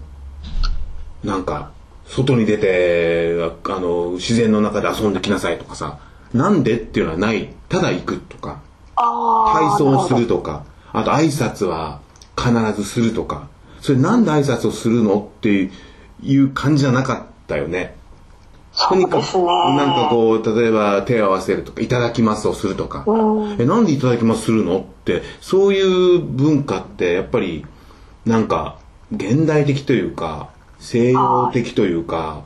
[1.25, 1.71] なんか、
[2.07, 5.99] 外に出て、ああの、自然の中で遊んできなさいとかさ、
[6.33, 7.53] なんでっていうのはない。
[7.69, 8.61] ただ行くとか。
[8.97, 12.01] 体操をするとか、あと挨拶は
[12.37, 13.49] 必ずするとか、
[13.81, 15.71] それなんで挨拶をするのって
[16.23, 17.97] いう感じじゃなかったよね。
[18.89, 23.61] とにかく、なんかこう、例えば手を合わせるとか、いただきますをするとか、うん。
[23.61, 27.65] え、なんでいただきますするのって、そういう文化ってやっぱり、
[28.27, 28.79] なんか、
[29.13, 32.43] 現代的というか、西洋的というか、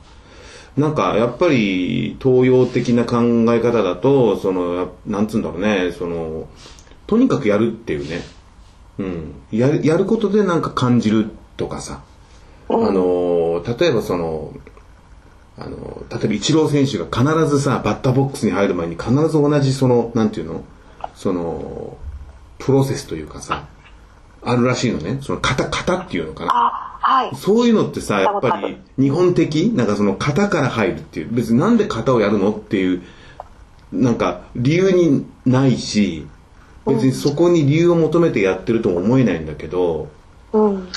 [0.76, 3.18] なんかやっぱり東洋的な考
[3.52, 6.48] え方だと、その、やなんつうんだろうね、その、
[7.06, 8.22] とにかくやるっていうね、
[8.98, 12.02] うん、やる、やることでなんか感じるとかさ、
[12.72, 14.52] あの、例えばその、
[15.59, 20.64] あの、例えばイチロー選手が必ずさ、バッターボックスに入る前に必ず同じその、なんていうの？
[21.14, 21.98] その、
[22.59, 23.66] プロセスというかさ、
[24.42, 25.18] あるらしいのね。
[25.20, 26.50] その型、型っていうのかな。
[26.54, 31.28] あはいそういうのってさ、やっぱり日本的なんかその型から入るっていう。
[31.30, 33.02] 別になんで型をやるのっていう、
[33.92, 36.26] なんか理由にないし、
[36.87, 40.09] 別にそこに理由を求めてやってるとも思えないんだけど、
[40.52, 40.88] うん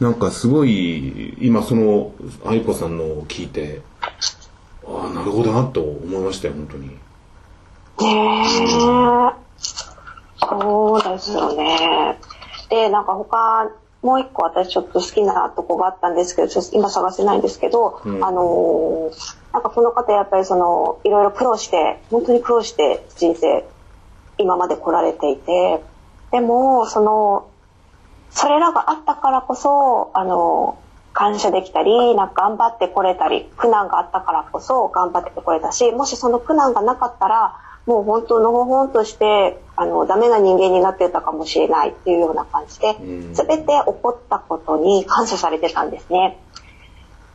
[0.00, 2.12] なんかすごい、今その
[2.44, 3.80] 愛子さんのを聞いて、
[4.86, 6.88] ああ、なるほどなと思いましたよ、本当に。
[6.88, 6.98] ね
[8.00, 9.44] え。
[10.40, 12.18] そうですよね。
[12.68, 13.70] でなんか他
[14.02, 18.24] もう一個私ちょっと好きなとこがあったんですけどちょっと今探せないんですけど、うん。
[18.24, 23.64] あのーなんかこの方やっぱりそのいろいろ苦労して本当に苦労して人生
[24.36, 25.80] 今まで来られていて
[26.32, 27.46] でもその
[28.34, 30.78] それらがあったからこそあの
[31.12, 46.38] 感謝できたりなんか頑張ってこれたり苦難があったからこそ頑張ってこれたしもしその苦難がなかったらもう本当のほほんとしてあのダメな人間になってたかもしれないっていうような感じでうん全て起こったことに感謝されてたんですね。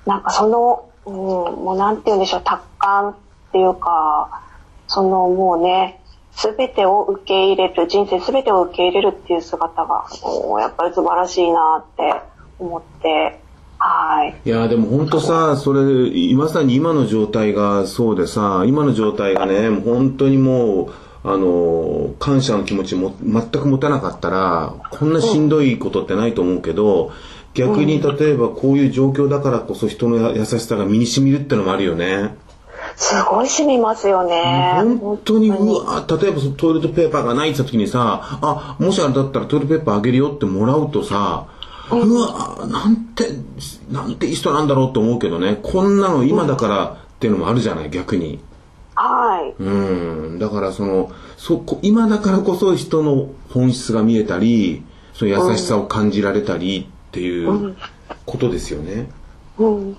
[0.06, 3.16] なんかその、うん、もうなんて言うんでしょう達観っ
[3.52, 4.42] ていうか
[4.88, 5.99] そのもうね
[6.42, 12.22] 全てを受け入れる人生全てを受け入れるっていう姿がおーやっぱり素晴らしいなって
[12.60, 13.40] 思って
[13.78, 27.12] はいいやでも本当さそれまさに今の状態がそうでさ今の状態がね本当にもうあの感謝の気持ちも全く持たなかったらこんなしんどいことってないと思うけど
[27.54, 32.36] 逆に例えばこういう状況だからこそ人の優しさが身に染みるってのもあるよね。
[32.96, 34.82] すごい染みますよね。
[35.02, 41.48] 本当にうわ例えばそのトイレットペーパーがないって言った時にさあもしあれだったらトイレットペーパーあげるよってもらうとさ
[41.92, 43.26] うわなんて
[43.92, 45.58] なんていい人なんだろうと思うけどね。
[45.62, 48.40] こんなの今だからっていうのもあるじゃない逆に。
[48.96, 49.56] はい。
[49.64, 50.40] うん。
[50.40, 57.76] だからそのそこ今だからこそ人の本質が見えたりその優しさを感じられたりっていう
[58.26, 59.10] ことですよね、
[59.58, 59.98] うん、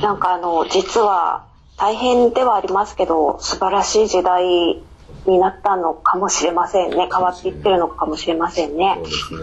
[0.00, 1.44] なんかあの実は
[1.82, 4.80] 大変ではありますけど素晴らしい時代
[5.26, 7.08] になったのかもしれませんね。
[7.10, 9.00] 変わっていってるのかもしれませんね。
[9.02, 9.42] そうで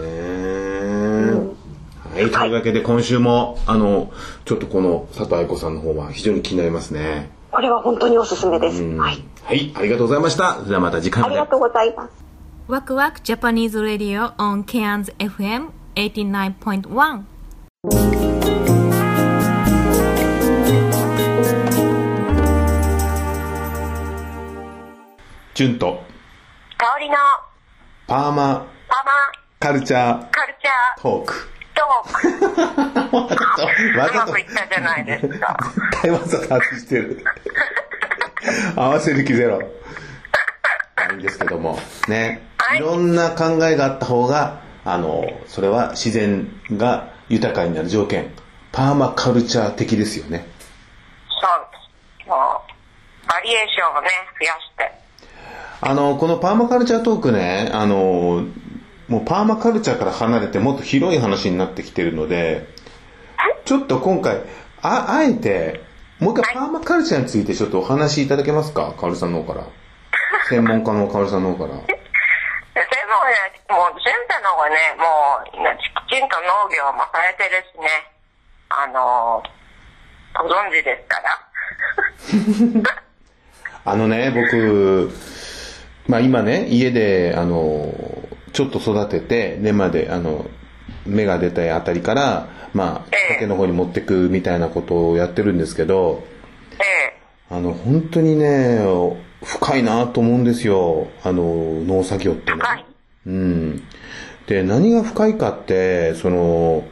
[2.14, 4.10] はい、というわけで今週も、あの、
[4.46, 7.30] ちょっとこの佐藤愛子さんの方は非常に気になりますね。
[7.52, 10.54] これは本当におすすめです、はい、はい、ありがとうございました。
[10.54, 11.34] それではまた次回まで。
[11.34, 11.50] ありが。
[11.50, 12.24] とうございます。
[12.68, 18.19] ワクワク Japanese Radio on Cairns FM 89.1
[25.54, 26.04] ジュンと
[26.78, 27.16] 香りの
[28.06, 29.12] パーマパマ
[29.58, 31.48] カルチャーカルチャートーク。
[31.74, 33.16] トーク。
[33.98, 35.56] わざとうまくいったじゃないですか。
[35.74, 37.24] 絶対わざと外してる。
[38.76, 39.60] 合わせる気ゼロ。
[39.60, 41.78] いいんですけども。
[42.08, 42.42] ね。
[42.76, 48.32] いろんな考えがあった方が、あの、それは自然が豊かになる条件。
[48.72, 50.46] パーマカルチャー的ですよね。
[51.28, 51.66] そう
[52.18, 52.28] です。
[52.28, 54.08] もう、バリエーションをね、
[54.38, 54.99] 増やして。
[55.82, 58.44] あの、このパーマカルチャートークね、あの、
[59.08, 62.66] もうパーマカルチャーから離れてもっと広い話になってきてるので、
[63.64, 64.42] ちょっと今回、
[64.82, 65.80] あ、あえて、
[66.18, 68.94] もう一回パーマカルチャーについてちょっとお話しいただけますか？
[68.98, 69.66] カオルさんの方から。
[70.48, 71.80] 専門家のカオルさんの方から。
[71.80, 71.92] でもね、
[73.70, 75.04] もう、純太の方がね、も
[75.44, 77.88] う、今、きちんと農業もされてるしね、
[78.68, 79.42] あの、
[80.34, 81.20] ご存知ですか
[82.74, 82.90] ら。
[83.92, 85.10] あのね、僕、
[86.10, 87.94] まあ今ね、家で、あの、
[88.52, 90.46] ちょっと育てて、根まで、あの、
[91.06, 96.24] 芽が出たあたりから、まあ、畑の方に持ってくみたいなことをやってるんですけど、
[97.48, 98.80] あの、本当にね、
[99.44, 101.06] 深いなと思うんですよ。
[101.22, 102.58] あの、農作業ってね。
[103.26, 103.82] うん。
[104.48, 106.84] で、何が深いかって、その、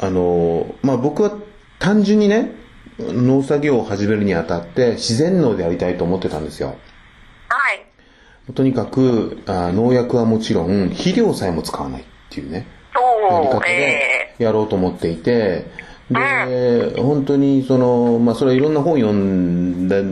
[0.00, 1.32] あの、まあ僕は
[1.78, 2.52] 単純にね、
[2.98, 6.76] 農作業を始めるにあたって自然農でやりたいと思ってたんですよ。
[7.48, 7.87] はい。
[8.54, 12.66] とにかくあ農薬はもちろん肥料さえも使わないっていうね、
[13.30, 15.66] やり方でやろうと思っていて、
[16.10, 20.02] で、本当にその、まあそれはいろんな本読んだ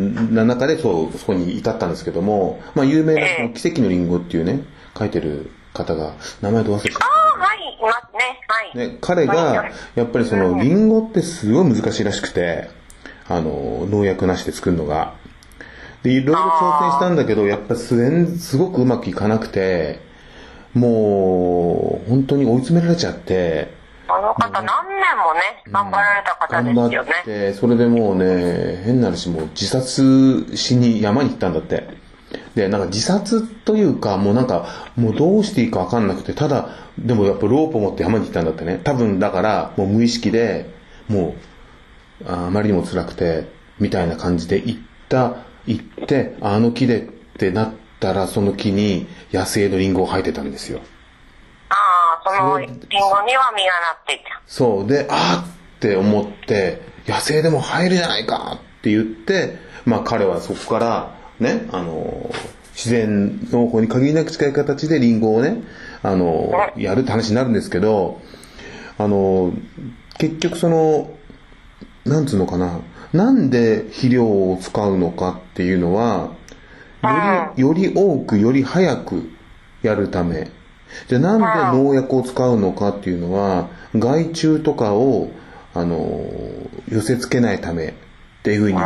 [0.45, 4.61] 中でそう、そこに至ったんですけども、まあ有名なその奇跡のリンゴっていうね、
[4.99, 7.07] 書いてる方が、名前ど忘れちゃっあ
[7.39, 8.41] あ、はい、いますね。
[8.49, 8.89] はい。
[8.91, 12.69] ね、彼が、やっぱりその、リンゴってすごい難しいらしくて、
[13.29, 15.15] あの、農薬なしで作るのが。
[16.03, 20.01] で、いろいろ挑戦したんだけど、やっぱす全すごくうまくいかなくて、
[20.75, 23.75] もう、本当に追い詰められちゃって、
[24.09, 27.13] あの方、何年もね、頑張られた方頑ですよね。
[27.13, 31.89] 張って、それでもうね、変な話、もう自殺しに山に行ったんだって。
[32.55, 38.81] で、なんか自殺というか、もうなんか、もうどうしていいかわかんなくて、ただ、でもやっぱロープを持って山に行ったんだってね。
[38.85, 40.71] 多分だから、もう無意識で、
[41.09, 41.35] も
[42.25, 43.49] う、ああまりにも辛くて、
[43.81, 47.03] みたいな感じで行った、行って、あの木でっ
[47.39, 50.81] てなったら、その木に野生のリンゴが生えてたんですよ。
[51.69, 51.75] あ
[52.25, 54.43] あ、そのリンゴには実がなっていた。
[54.47, 54.87] そう。
[54.87, 62.31] で、あーって思って、野生でも入るじゃないかって言って、まあ彼はそこから、ね、あの、
[62.75, 65.63] 自然農法に限りなく近い形でリンゴをね、
[66.03, 68.21] あの、やるって話になるんですけど、
[68.99, 69.53] あの、
[70.19, 71.11] 結局その、
[72.05, 72.81] なんつうのかな、
[73.13, 76.31] なんで肥料を使うのかっていうのは、
[77.57, 79.31] より、より多く、より早く
[79.83, 80.51] やるため。
[81.09, 85.31] じゃあなんで農薬を使うのかっていうのは、害虫とかを、
[85.75, 86.21] あの、
[86.89, 87.93] 寄せ付けないためっ
[88.43, 88.79] ていうふうに、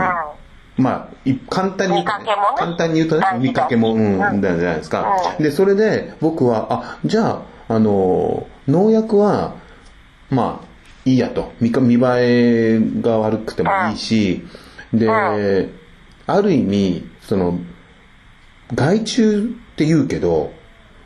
[0.76, 2.24] まあ、い簡単に言うとね、
[2.56, 5.36] 簡単に言うとね、見かけも、うん、じゃないですか。
[5.38, 9.54] で、それで僕は、あ、じゃあ、あの、農薬は、
[10.30, 10.69] まあ、
[11.10, 11.52] いいやと。
[11.60, 14.42] 見か見栄えが悪くてもいいし、
[14.92, 15.08] で、
[16.26, 17.58] ある意味、その、
[18.74, 19.40] 害虫っ
[19.76, 20.52] て言うけど、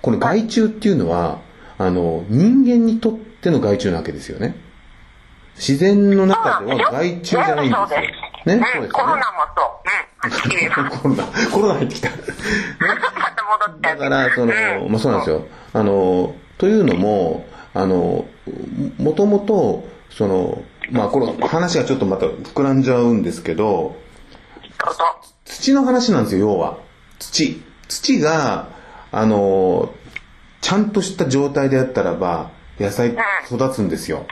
[0.02, 1.40] この害虫っていうのは、
[1.78, 4.56] あの、人間にとっての害虫なわけですよね。
[5.56, 7.86] 自然の中では害虫じゃないんですよ。
[7.86, 7.86] ね、
[8.46, 8.88] そうですよね。
[8.92, 9.22] コロナも
[9.56, 9.84] そう。
[10.80, 10.88] うん。
[10.90, 12.10] コロナ、コロナ入ってきた。
[12.80, 13.96] また戻っちゃう。
[13.96, 14.52] だから、その、
[14.88, 15.46] まあそうなんですよ。
[15.72, 18.26] あの、というのも、あの、
[18.98, 23.96] もともと、その、まあこの話がちょっとまた膨らんじゃうんですけど、
[25.44, 26.78] 土の話なんですよ、要は。
[27.18, 27.60] 土。
[27.88, 28.68] 土が、
[29.12, 29.92] あの、
[30.60, 33.16] ちゃんとした状態であったらば、野菜
[33.50, 34.26] 育つんですよ。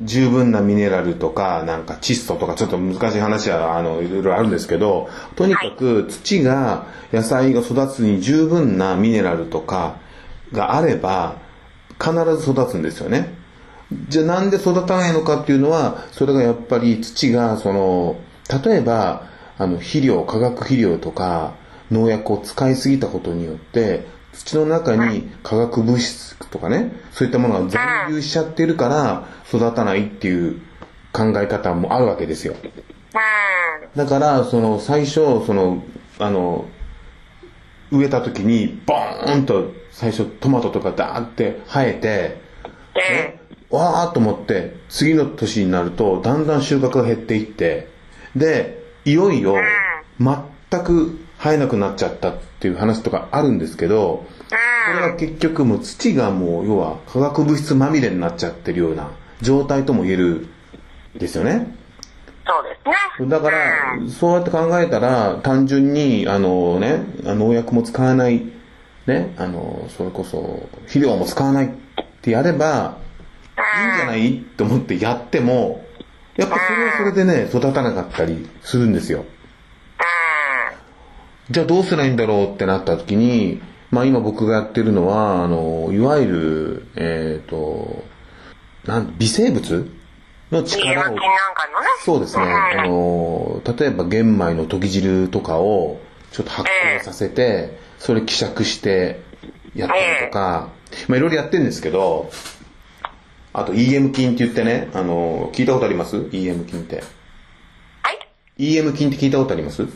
[0.00, 9.96] 十分なミネラルとか、なんか窒素とか、ちょっと難しい話は、あの、いろいろあるんですけど、とにかく土が、野菜が育つに十分なミネラルとか
[10.52, 11.36] があれば、
[12.00, 13.41] 必ず育つんですよね。
[14.08, 18.16] じゃあなんで育たないのかっていうのは、それがやっぱり土が、その、
[18.64, 19.28] 例えば、
[19.58, 21.54] あの、肥料、化学肥料とか、
[21.90, 30.60] 農薬を使いすぎたことによって、土の中に化学物質とかね、そういったものが残留しちゃってるから育たないっていう
[31.12, 32.54] 考え方もあるわけですよ。
[33.94, 35.82] だから、その最初、その、
[36.18, 36.64] あの、
[37.90, 42.40] 植えた時に、ボーンと最初トマトとかダーって生えて、
[42.98, 43.41] ね、
[43.72, 47.88] わーっと思って、次の年になると、だんだん収穫が減っていって、
[48.36, 49.56] で、いよいよ、
[50.20, 59.10] 全く生えなくなっちゃったっていう話とかあるんですけど、これは結局もう土がもう、要は化学物質まみれになっちゃってるような
[59.40, 60.46] 状態とも言える
[61.16, 61.74] んですよね。
[62.46, 62.76] そうで
[63.16, 63.28] すね。
[63.28, 63.58] だから、
[64.08, 68.42] そうやって考えたら、単純に、あのね、農薬も使わない、
[69.06, 71.70] ね、あの、それこそ、肥料も使わないっ
[72.20, 72.98] てやれば、
[73.80, 74.38] いいんじゃない？
[74.56, 75.84] と思ってやっても、
[76.36, 79.24] やっぱそれはそれでね、育たなかったりするんですよ。
[81.50, 83.60] じゃあどうすればいいんだろうってなった時に、
[83.90, 88.04] まあ今僕がやってるのは、あの、いわゆる、えっ、と、
[88.86, 89.90] なん、微生物？
[90.50, 91.16] の力を、
[92.04, 95.98] そうですね、あの、例えば玄米の溶き汁とかを
[96.30, 96.68] ちょっと発
[97.00, 99.22] 酵させて、それ希釈して
[99.74, 100.68] やったりとか、
[101.08, 102.30] まあいろいろやってるんですけど、
[103.54, 106.96] あと EM 菌って言ってね、あの、聞いたことあります ?EM 菌って。
[106.96, 107.02] は
[108.12, 108.18] い
[108.58, 109.78] ?EM 菌って聞いたことあります？
[109.78, 109.92] でもね、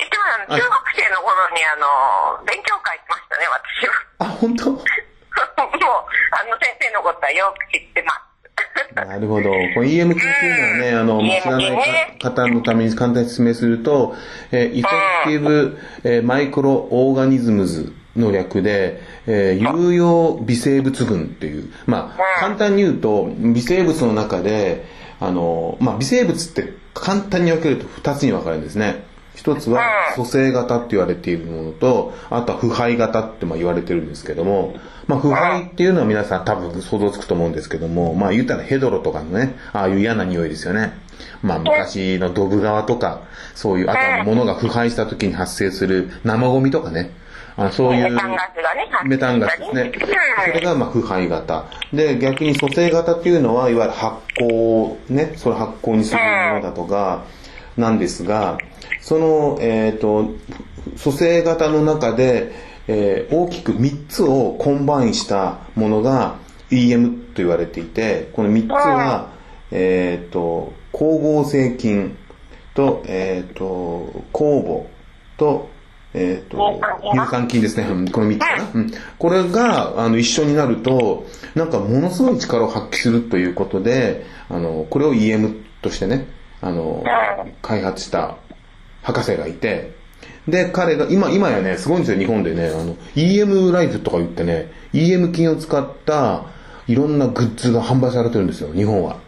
[0.00, 0.16] 知って
[0.48, 0.60] ます。
[0.60, 3.94] 中学生の頃にあの、勉強会行きましたね、私は。
[4.18, 4.70] あ、本当？
[4.74, 8.18] もう、あの先生のことはよく知ってます。
[8.94, 9.50] なるほど。
[9.50, 14.16] この EM 菌っていうのはね、あの、知らないか方のために簡単に説明すると、
[14.50, 14.90] えー、イフェ
[15.24, 19.00] クティブ、えーマイクロオーガニズムズの略で、
[19.30, 24.84] えー有用微生物群っていう、まあ、簡単に言うと、微生物の中で、
[25.20, 29.04] あの、まあ、微生物って簡単に分けると2つに分かれるんですね。
[29.34, 29.80] 一つは
[30.16, 34.74] 組成型って言われているものと、あとは腐敗型ってまあ言われてるんですけども、
[35.06, 40.92] まあ腐敗っていうのは皆さん多分想像つくと思うんですけども、まあ言ったらヘドロとかのね、ああいう嫌な匂いですよね。
[41.42, 43.22] まあ昔のドブ川とか、
[43.54, 47.12] そういうあとは物が腐敗した時に発生する生ゴミとかね、
[47.58, 49.92] あそういうメタンガスがね、メタンガスですね。
[50.46, 51.66] それがまあ腐敗型。
[51.92, 57.24] で、逆に組成型っていうのは、いわゆる発酵、ね、それ発酵にするものだとか、
[57.76, 58.58] なんですが、
[59.00, 60.30] その、えっ、と、
[61.02, 62.52] 蘇生型の中で、
[62.86, 66.38] えー大きく3つを combine したものが
[66.70, 69.32] EM と言われていて、この3つは、
[69.72, 72.16] えっ、と、光合成菌
[72.74, 74.86] と、えっ、と、酵母
[75.36, 75.68] と、
[76.14, 76.80] えっ、と、
[77.12, 77.86] 乳酸菌ですね。
[77.88, 78.70] うんこの3つかな。
[78.74, 86.26] うんこれが、あの、一緒になると、なんかものすごい力を発揮するということで、あの、これを EM としてね、
[86.60, 87.04] あの、
[87.62, 88.36] 開発した
[89.02, 89.92] 博士がいて、
[90.46, 96.44] で、彼が、今、今やね、すごいんですよ、日本でね、あの、EM ライフとか言ってね、EM 菌を使った、
[96.86, 99.18] いろんなグッズが販売されてるんですよ、日本は。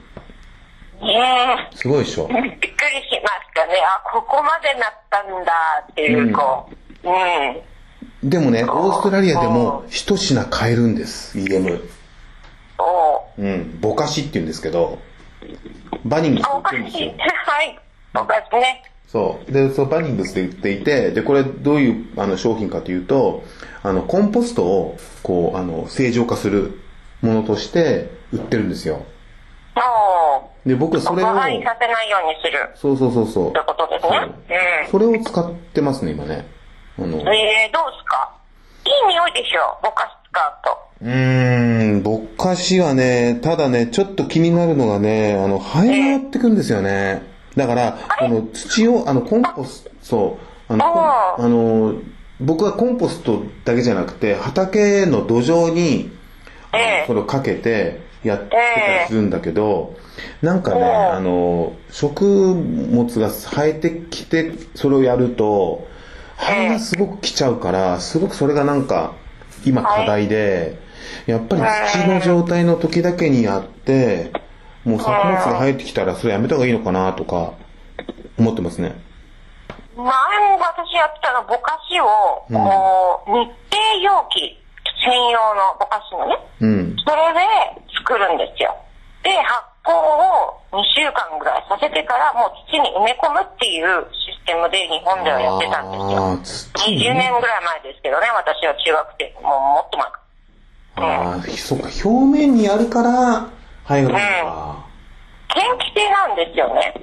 [1.02, 2.28] えすごいでしょ。
[2.30, 3.74] えびっくりしまね。
[3.84, 5.52] あ、ここまでなったんだ
[5.90, 6.68] っていう、こ
[7.04, 7.08] う。
[7.08, 8.28] うん。
[8.30, 11.80] でもね、オーストラリアでも一品買えるんです、EM。
[13.38, 14.98] うん、ぼかしって言うんですけど、
[16.04, 17.32] バニングスってあ、おか言ってるんですよ。
[17.46, 17.80] はい。
[18.14, 18.82] おかしいね。
[19.08, 19.52] そう。
[19.52, 23.42] で、そう、バニングスで売っていて、で、これどういうあの商品かというと、
[23.82, 26.80] あの、コンポストを、こう、あの、正常化する
[27.22, 29.04] ものとして売ってるんですよ。
[30.66, 32.70] で、僕はそれを、させないようにする。
[32.74, 34.88] そうそうそうそうということですね。
[34.90, 36.46] それを使ってますね、今ね。
[36.98, 37.14] あの、うん。
[37.14, 38.30] えー、どうですか？
[38.84, 39.78] いい匂いでしょ？
[39.82, 40.78] ぼかし使うと。
[41.02, 47.22] うーん、ぼっかしはね、ただね、ちょっと気になるのがね、あの、生え回ってくんですよね。
[47.56, 50.38] だから、この土を、あの、コンポスト、
[50.68, 51.94] あのああの
[52.40, 56.12] 僕はコンポストだけじゃなくて畑の土壌に
[56.70, 58.56] あのそれをかけてやってた
[59.02, 59.96] りするんだけど、
[60.42, 65.86] なんかね、あの植物が生えてきてそれをやると
[66.36, 69.14] 肺がすごく来ちゃうからすごくそれがなんか
[69.64, 70.78] 今課題で、
[71.26, 71.62] やっぱり
[71.92, 74.32] 土の状態の時だけにやって
[74.84, 77.54] もう作物が生えてきたらそれやめた方がいいのかなとか
[78.38, 78.94] 思ってますね。
[79.96, 80.12] 前も
[80.58, 82.06] 私やってたの、ぼかしを、
[82.48, 82.56] うん。
[82.56, 84.56] こう、密閉容器
[85.04, 86.96] 専用のぼかしのね、うん。
[87.04, 87.40] それで
[88.00, 88.76] 作るんですよ。
[89.22, 95.92] で、発酵を2週間ぐらいさせてから、もう土に埋め込むっていうシステムで日本ではやってたん
[96.40, 96.80] ですよ。
[96.88, 100.20] 20年ぐらい前ですけどね、私は中学生、もうもっと前か。
[100.96, 103.46] ああ、そっか、表面にやるから、
[103.84, 104.86] 肺が来るのか。
[105.56, 106.94] 嫌気性なんですよね、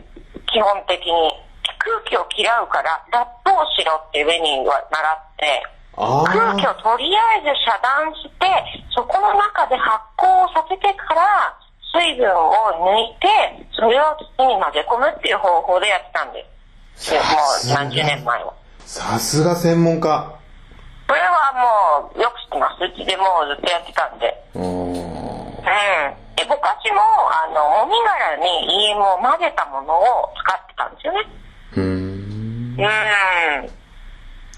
[0.52, 1.44] 基本的に。
[1.80, 8.46] 空気を嫌うから、ラップをしろって上には習って、あ空気をとりあえず遮断して、
[8.94, 11.58] そこの中で発酵をさせてから、
[11.90, 12.54] 水分を
[12.86, 13.28] 抜いて、
[13.74, 16.46] それを土に混ぜ込むっていう方法でやってたんで
[16.96, 17.16] す。
[17.16, 18.54] もう何十年前は。
[18.86, 20.38] さすが専門家。
[21.08, 22.84] それはもう、よく知ってます。
[22.84, 24.44] うちでもうずっとやってたんで。
[24.54, 24.94] うん。
[26.36, 31.20] で、僕たちも、あの、もみ殻に EM を混ぜたものを使ってたんですよね。
[31.74, 31.88] うーん。
[32.78, 33.77] うん。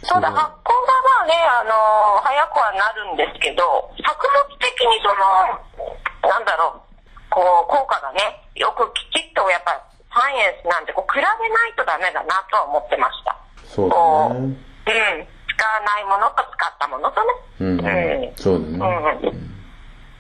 [0.08, 3.64] ただ発酵がまあね、あの早くはなるんですけど、
[4.00, 6.90] 作物的にその、なんだろう、
[7.30, 8.22] こう、効果がね、
[8.56, 9.76] よくきちっとやっぱ
[10.14, 13.36] サイエンスなんで、こう、比べないとダメだなとは思ってました。
[13.68, 13.96] そうだ
[14.40, 14.40] ね。
[14.40, 15.28] うん。
[15.48, 17.30] 使わないものと使ったものとね。
[17.60, 18.36] うん。
[18.36, 18.88] そうだ
[19.20, 19.20] ね。
[19.24, 19.50] うん。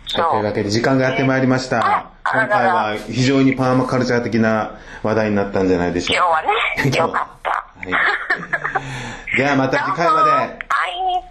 [0.09, 2.11] というわけで時間がやってまいりました。
[2.23, 7.68] 今回は非常にパーマカルチャー的な話題になったんじゃないでしょう今日はね、 よかった。
[7.79, 7.87] か。
[9.37, 10.31] ではまた次回まで。
[10.31, 10.59] はい。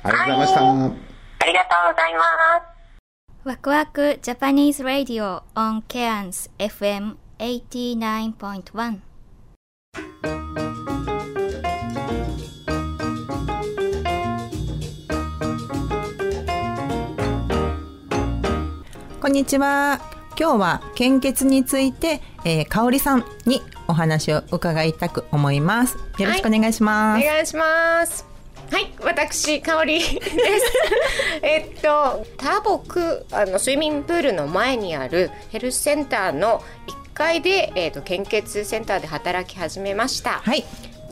[0.03, 0.61] ありがとうございました。
[0.61, 2.21] ありがとうございま
[2.75, 2.79] す。
[3.45, 8.99] ワクワクジャパニーズ・ラディオ on Cairns FM 89.1
[19.21, 20.18] こんにちは。
[20.39, 25.97] 今日は献血について、えー、香織さんにお話を伺いたく思います。
[26.19, 27.25] よろしくお願いします。
[27.25, 28.25] お願いします。
[28.71, 30.23] はい、私香りです。
[31.43, 40.41] えっとタボクあのスイミングプールの前にあるヘルスセンターの1階でえっと献血センターで働き始めました。
[40.45, 40.65] はい。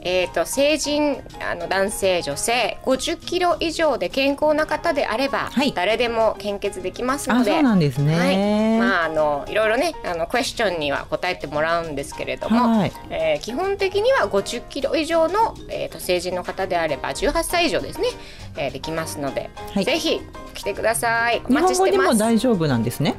[0.08, 8.16] えー、と成人あの男性女性50キロ以上で健康な方であれば、誰でも献血できますのであそうなんですね。
[8.16, 8.78] はい。
[8.78, 12.92] まあ、あのいろいろねあのクエスチョンには答えてもらうんですけれども、はい。
[13.10, 18.08] えー基本的には50キロ以上の、えー、と成人の方であれば18歳以上ですね、
[18.56, 19.50] えーできますので、
[19.84, 20.20] ぜひ
[20.54, 21.42] 来てください。
[21.44, 22.12] お日待ち本語でしてます。
[22.12, 23.16] も大丈夫なんですね。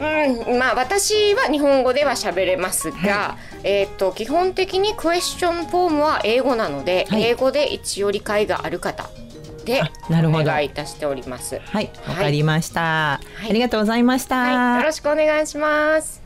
[0.00, 9.10] うん、まあ私は日本語では喋れますが、えっ、と基本的にクエスチョンフォームは英語なので、英語で一応理解がある方
[9.64, 11.60] でなるほどお願いいたしております。
[11.66, 13.20] はい、わかりました、あ
[13.50, 14.36] りがとうございました。
[14.36, 16.22] はい、よろしくお願いします。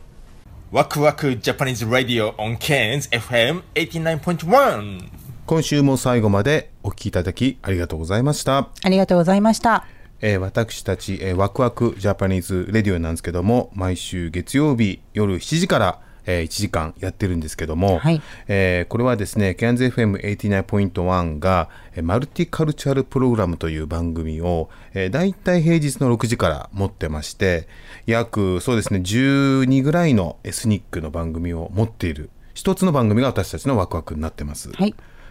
[0.70, 5.08] ワクワクジャパニーズ・ラディオ on Cairns FM 89.1
[5.46, 8.70] 今週も最後までお聞きいただきありがとうございました。
[8.82, 9.86] ありがとうございました。
[10.26, 18.00] えー私たち、えーワクワクジャパニーズレディオなんですけども毎週月曜日夜7時から、えー1時間やってるんですけども、
[18.48, 27.68] えーこれはですね CANZFM89.1 が、えーマルティカルチャルプログラムという番組を、えー、だいたい平日の6時から持ってまして
[28.06, 34.70] 約そうですね12ぐらいのエスニックの番組を持っている一つの番組が私たちのワクワクになってます。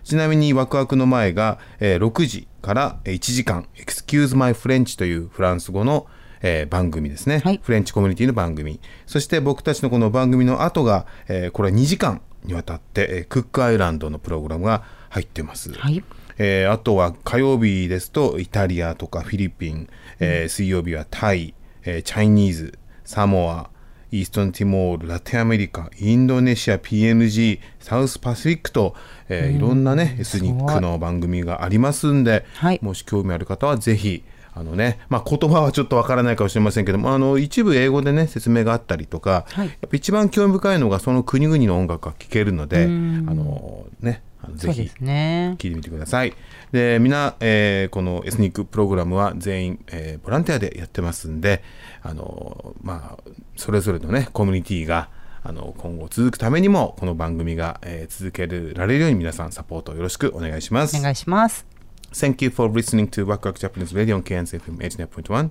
[0.03, 6.07] ちなみにワクワクの前が、えー6時からえー1時間「Excuse My French」というフランス語の、
[6.41, 8.79] えー番組ですね、フレンチコミュニティの番組。
[9.05, 15.71] そして僕たちのこの番組の後が、えーこれは2時間にわたって、えークックアイランドのプログラムが入ってます、
[16.37, 19.87] えーあとは火曜日ですとイタリアとかフィリピン、
[20.19, 21.53] えー水曜日はタイ、
[21.83, 23.69] えーチャイニーズサモア
[24.13, 28.95] イーストンティモール、ラテンアメリカ、インドネシア、PNG、サウスパシフィックと、
[29.27, 32.45] えーいろんなね、エスニックの番組がありますんで、
[32.83, 43.25] もし興味ある方はぜひ、あのね、まあ、言葉はちょっとわからないかもしれませんけども、あの、一部英語でね、説明があったりとか、やっぱ一番興味深いのがその国々の音楽が聴けるので、あうん。
[43.25, 44.21] の、ね、
[44.55, 44.91] ぜひ。
[44.99, 46.33] 聞いてみてください。
[46.71, 51.63] で、みんな、えーこのエスニックプログラムは全員、えーボランティアでやってますんで、
[52.01, 55.09] あの、まあ、それぞれのね、コミュニティが、
[55.45, 60.97] あの今後続くためにもこの番組が、えー続けられるように皆さんサポートよろしくお願いします。
[60.97, 61.65] お願いします。
[62.13, 65.49] Thank you for listening to Waku Waku Japanese Radio on KNZ FM 89.1.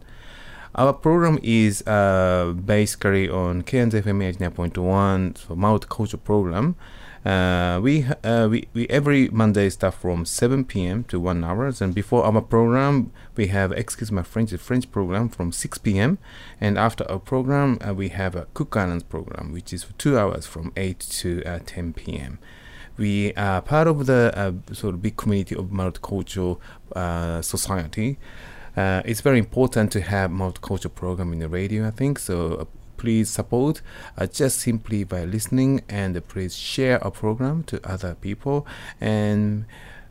[0.74, 6.76] Our program is uh, basically on KNZ FM 89.1 so multicultural program.
[7.24, 11.04] Uh, we, uh, we we every Monday start from 7 p.m.
[11.04, 15.28] to 1 hours, and before our program we have excuse my French the French program
[15.28, 16.18] from 6 p.m.
[16.60, 20.18] and after our program uh, we have a Cook Islands program which is for two
[20.18, 22.40] hours from 8 to uh, 10 p.m
[22.96, 26.58] we are part of the uh, sort of big community of multicultural
[26.94, 28.18] uh, society.
[28.76, 32.18] It's very important to have multicultural program in the radio, I think.
[32.18, 32.68] So
[33.02, 33.82] please support
[34.16, 38.64] uh, just simply by listening and please share our program to other people.
[39.00, 39.64] And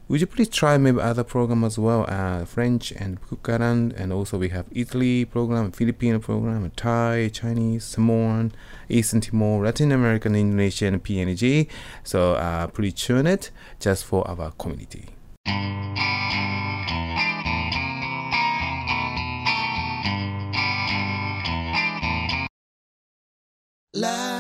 [0.10, 4.38] would you please try maybe other program as well uh, french and Kukaran and also
[4.38, 8.52] we have italy program filipino program thai chinese samoan
[8.90, 11.70] eastern timor latin american indonesian png
[12.04, 15.06] so uh, please tune it just for our community
[23.94, 24.31] La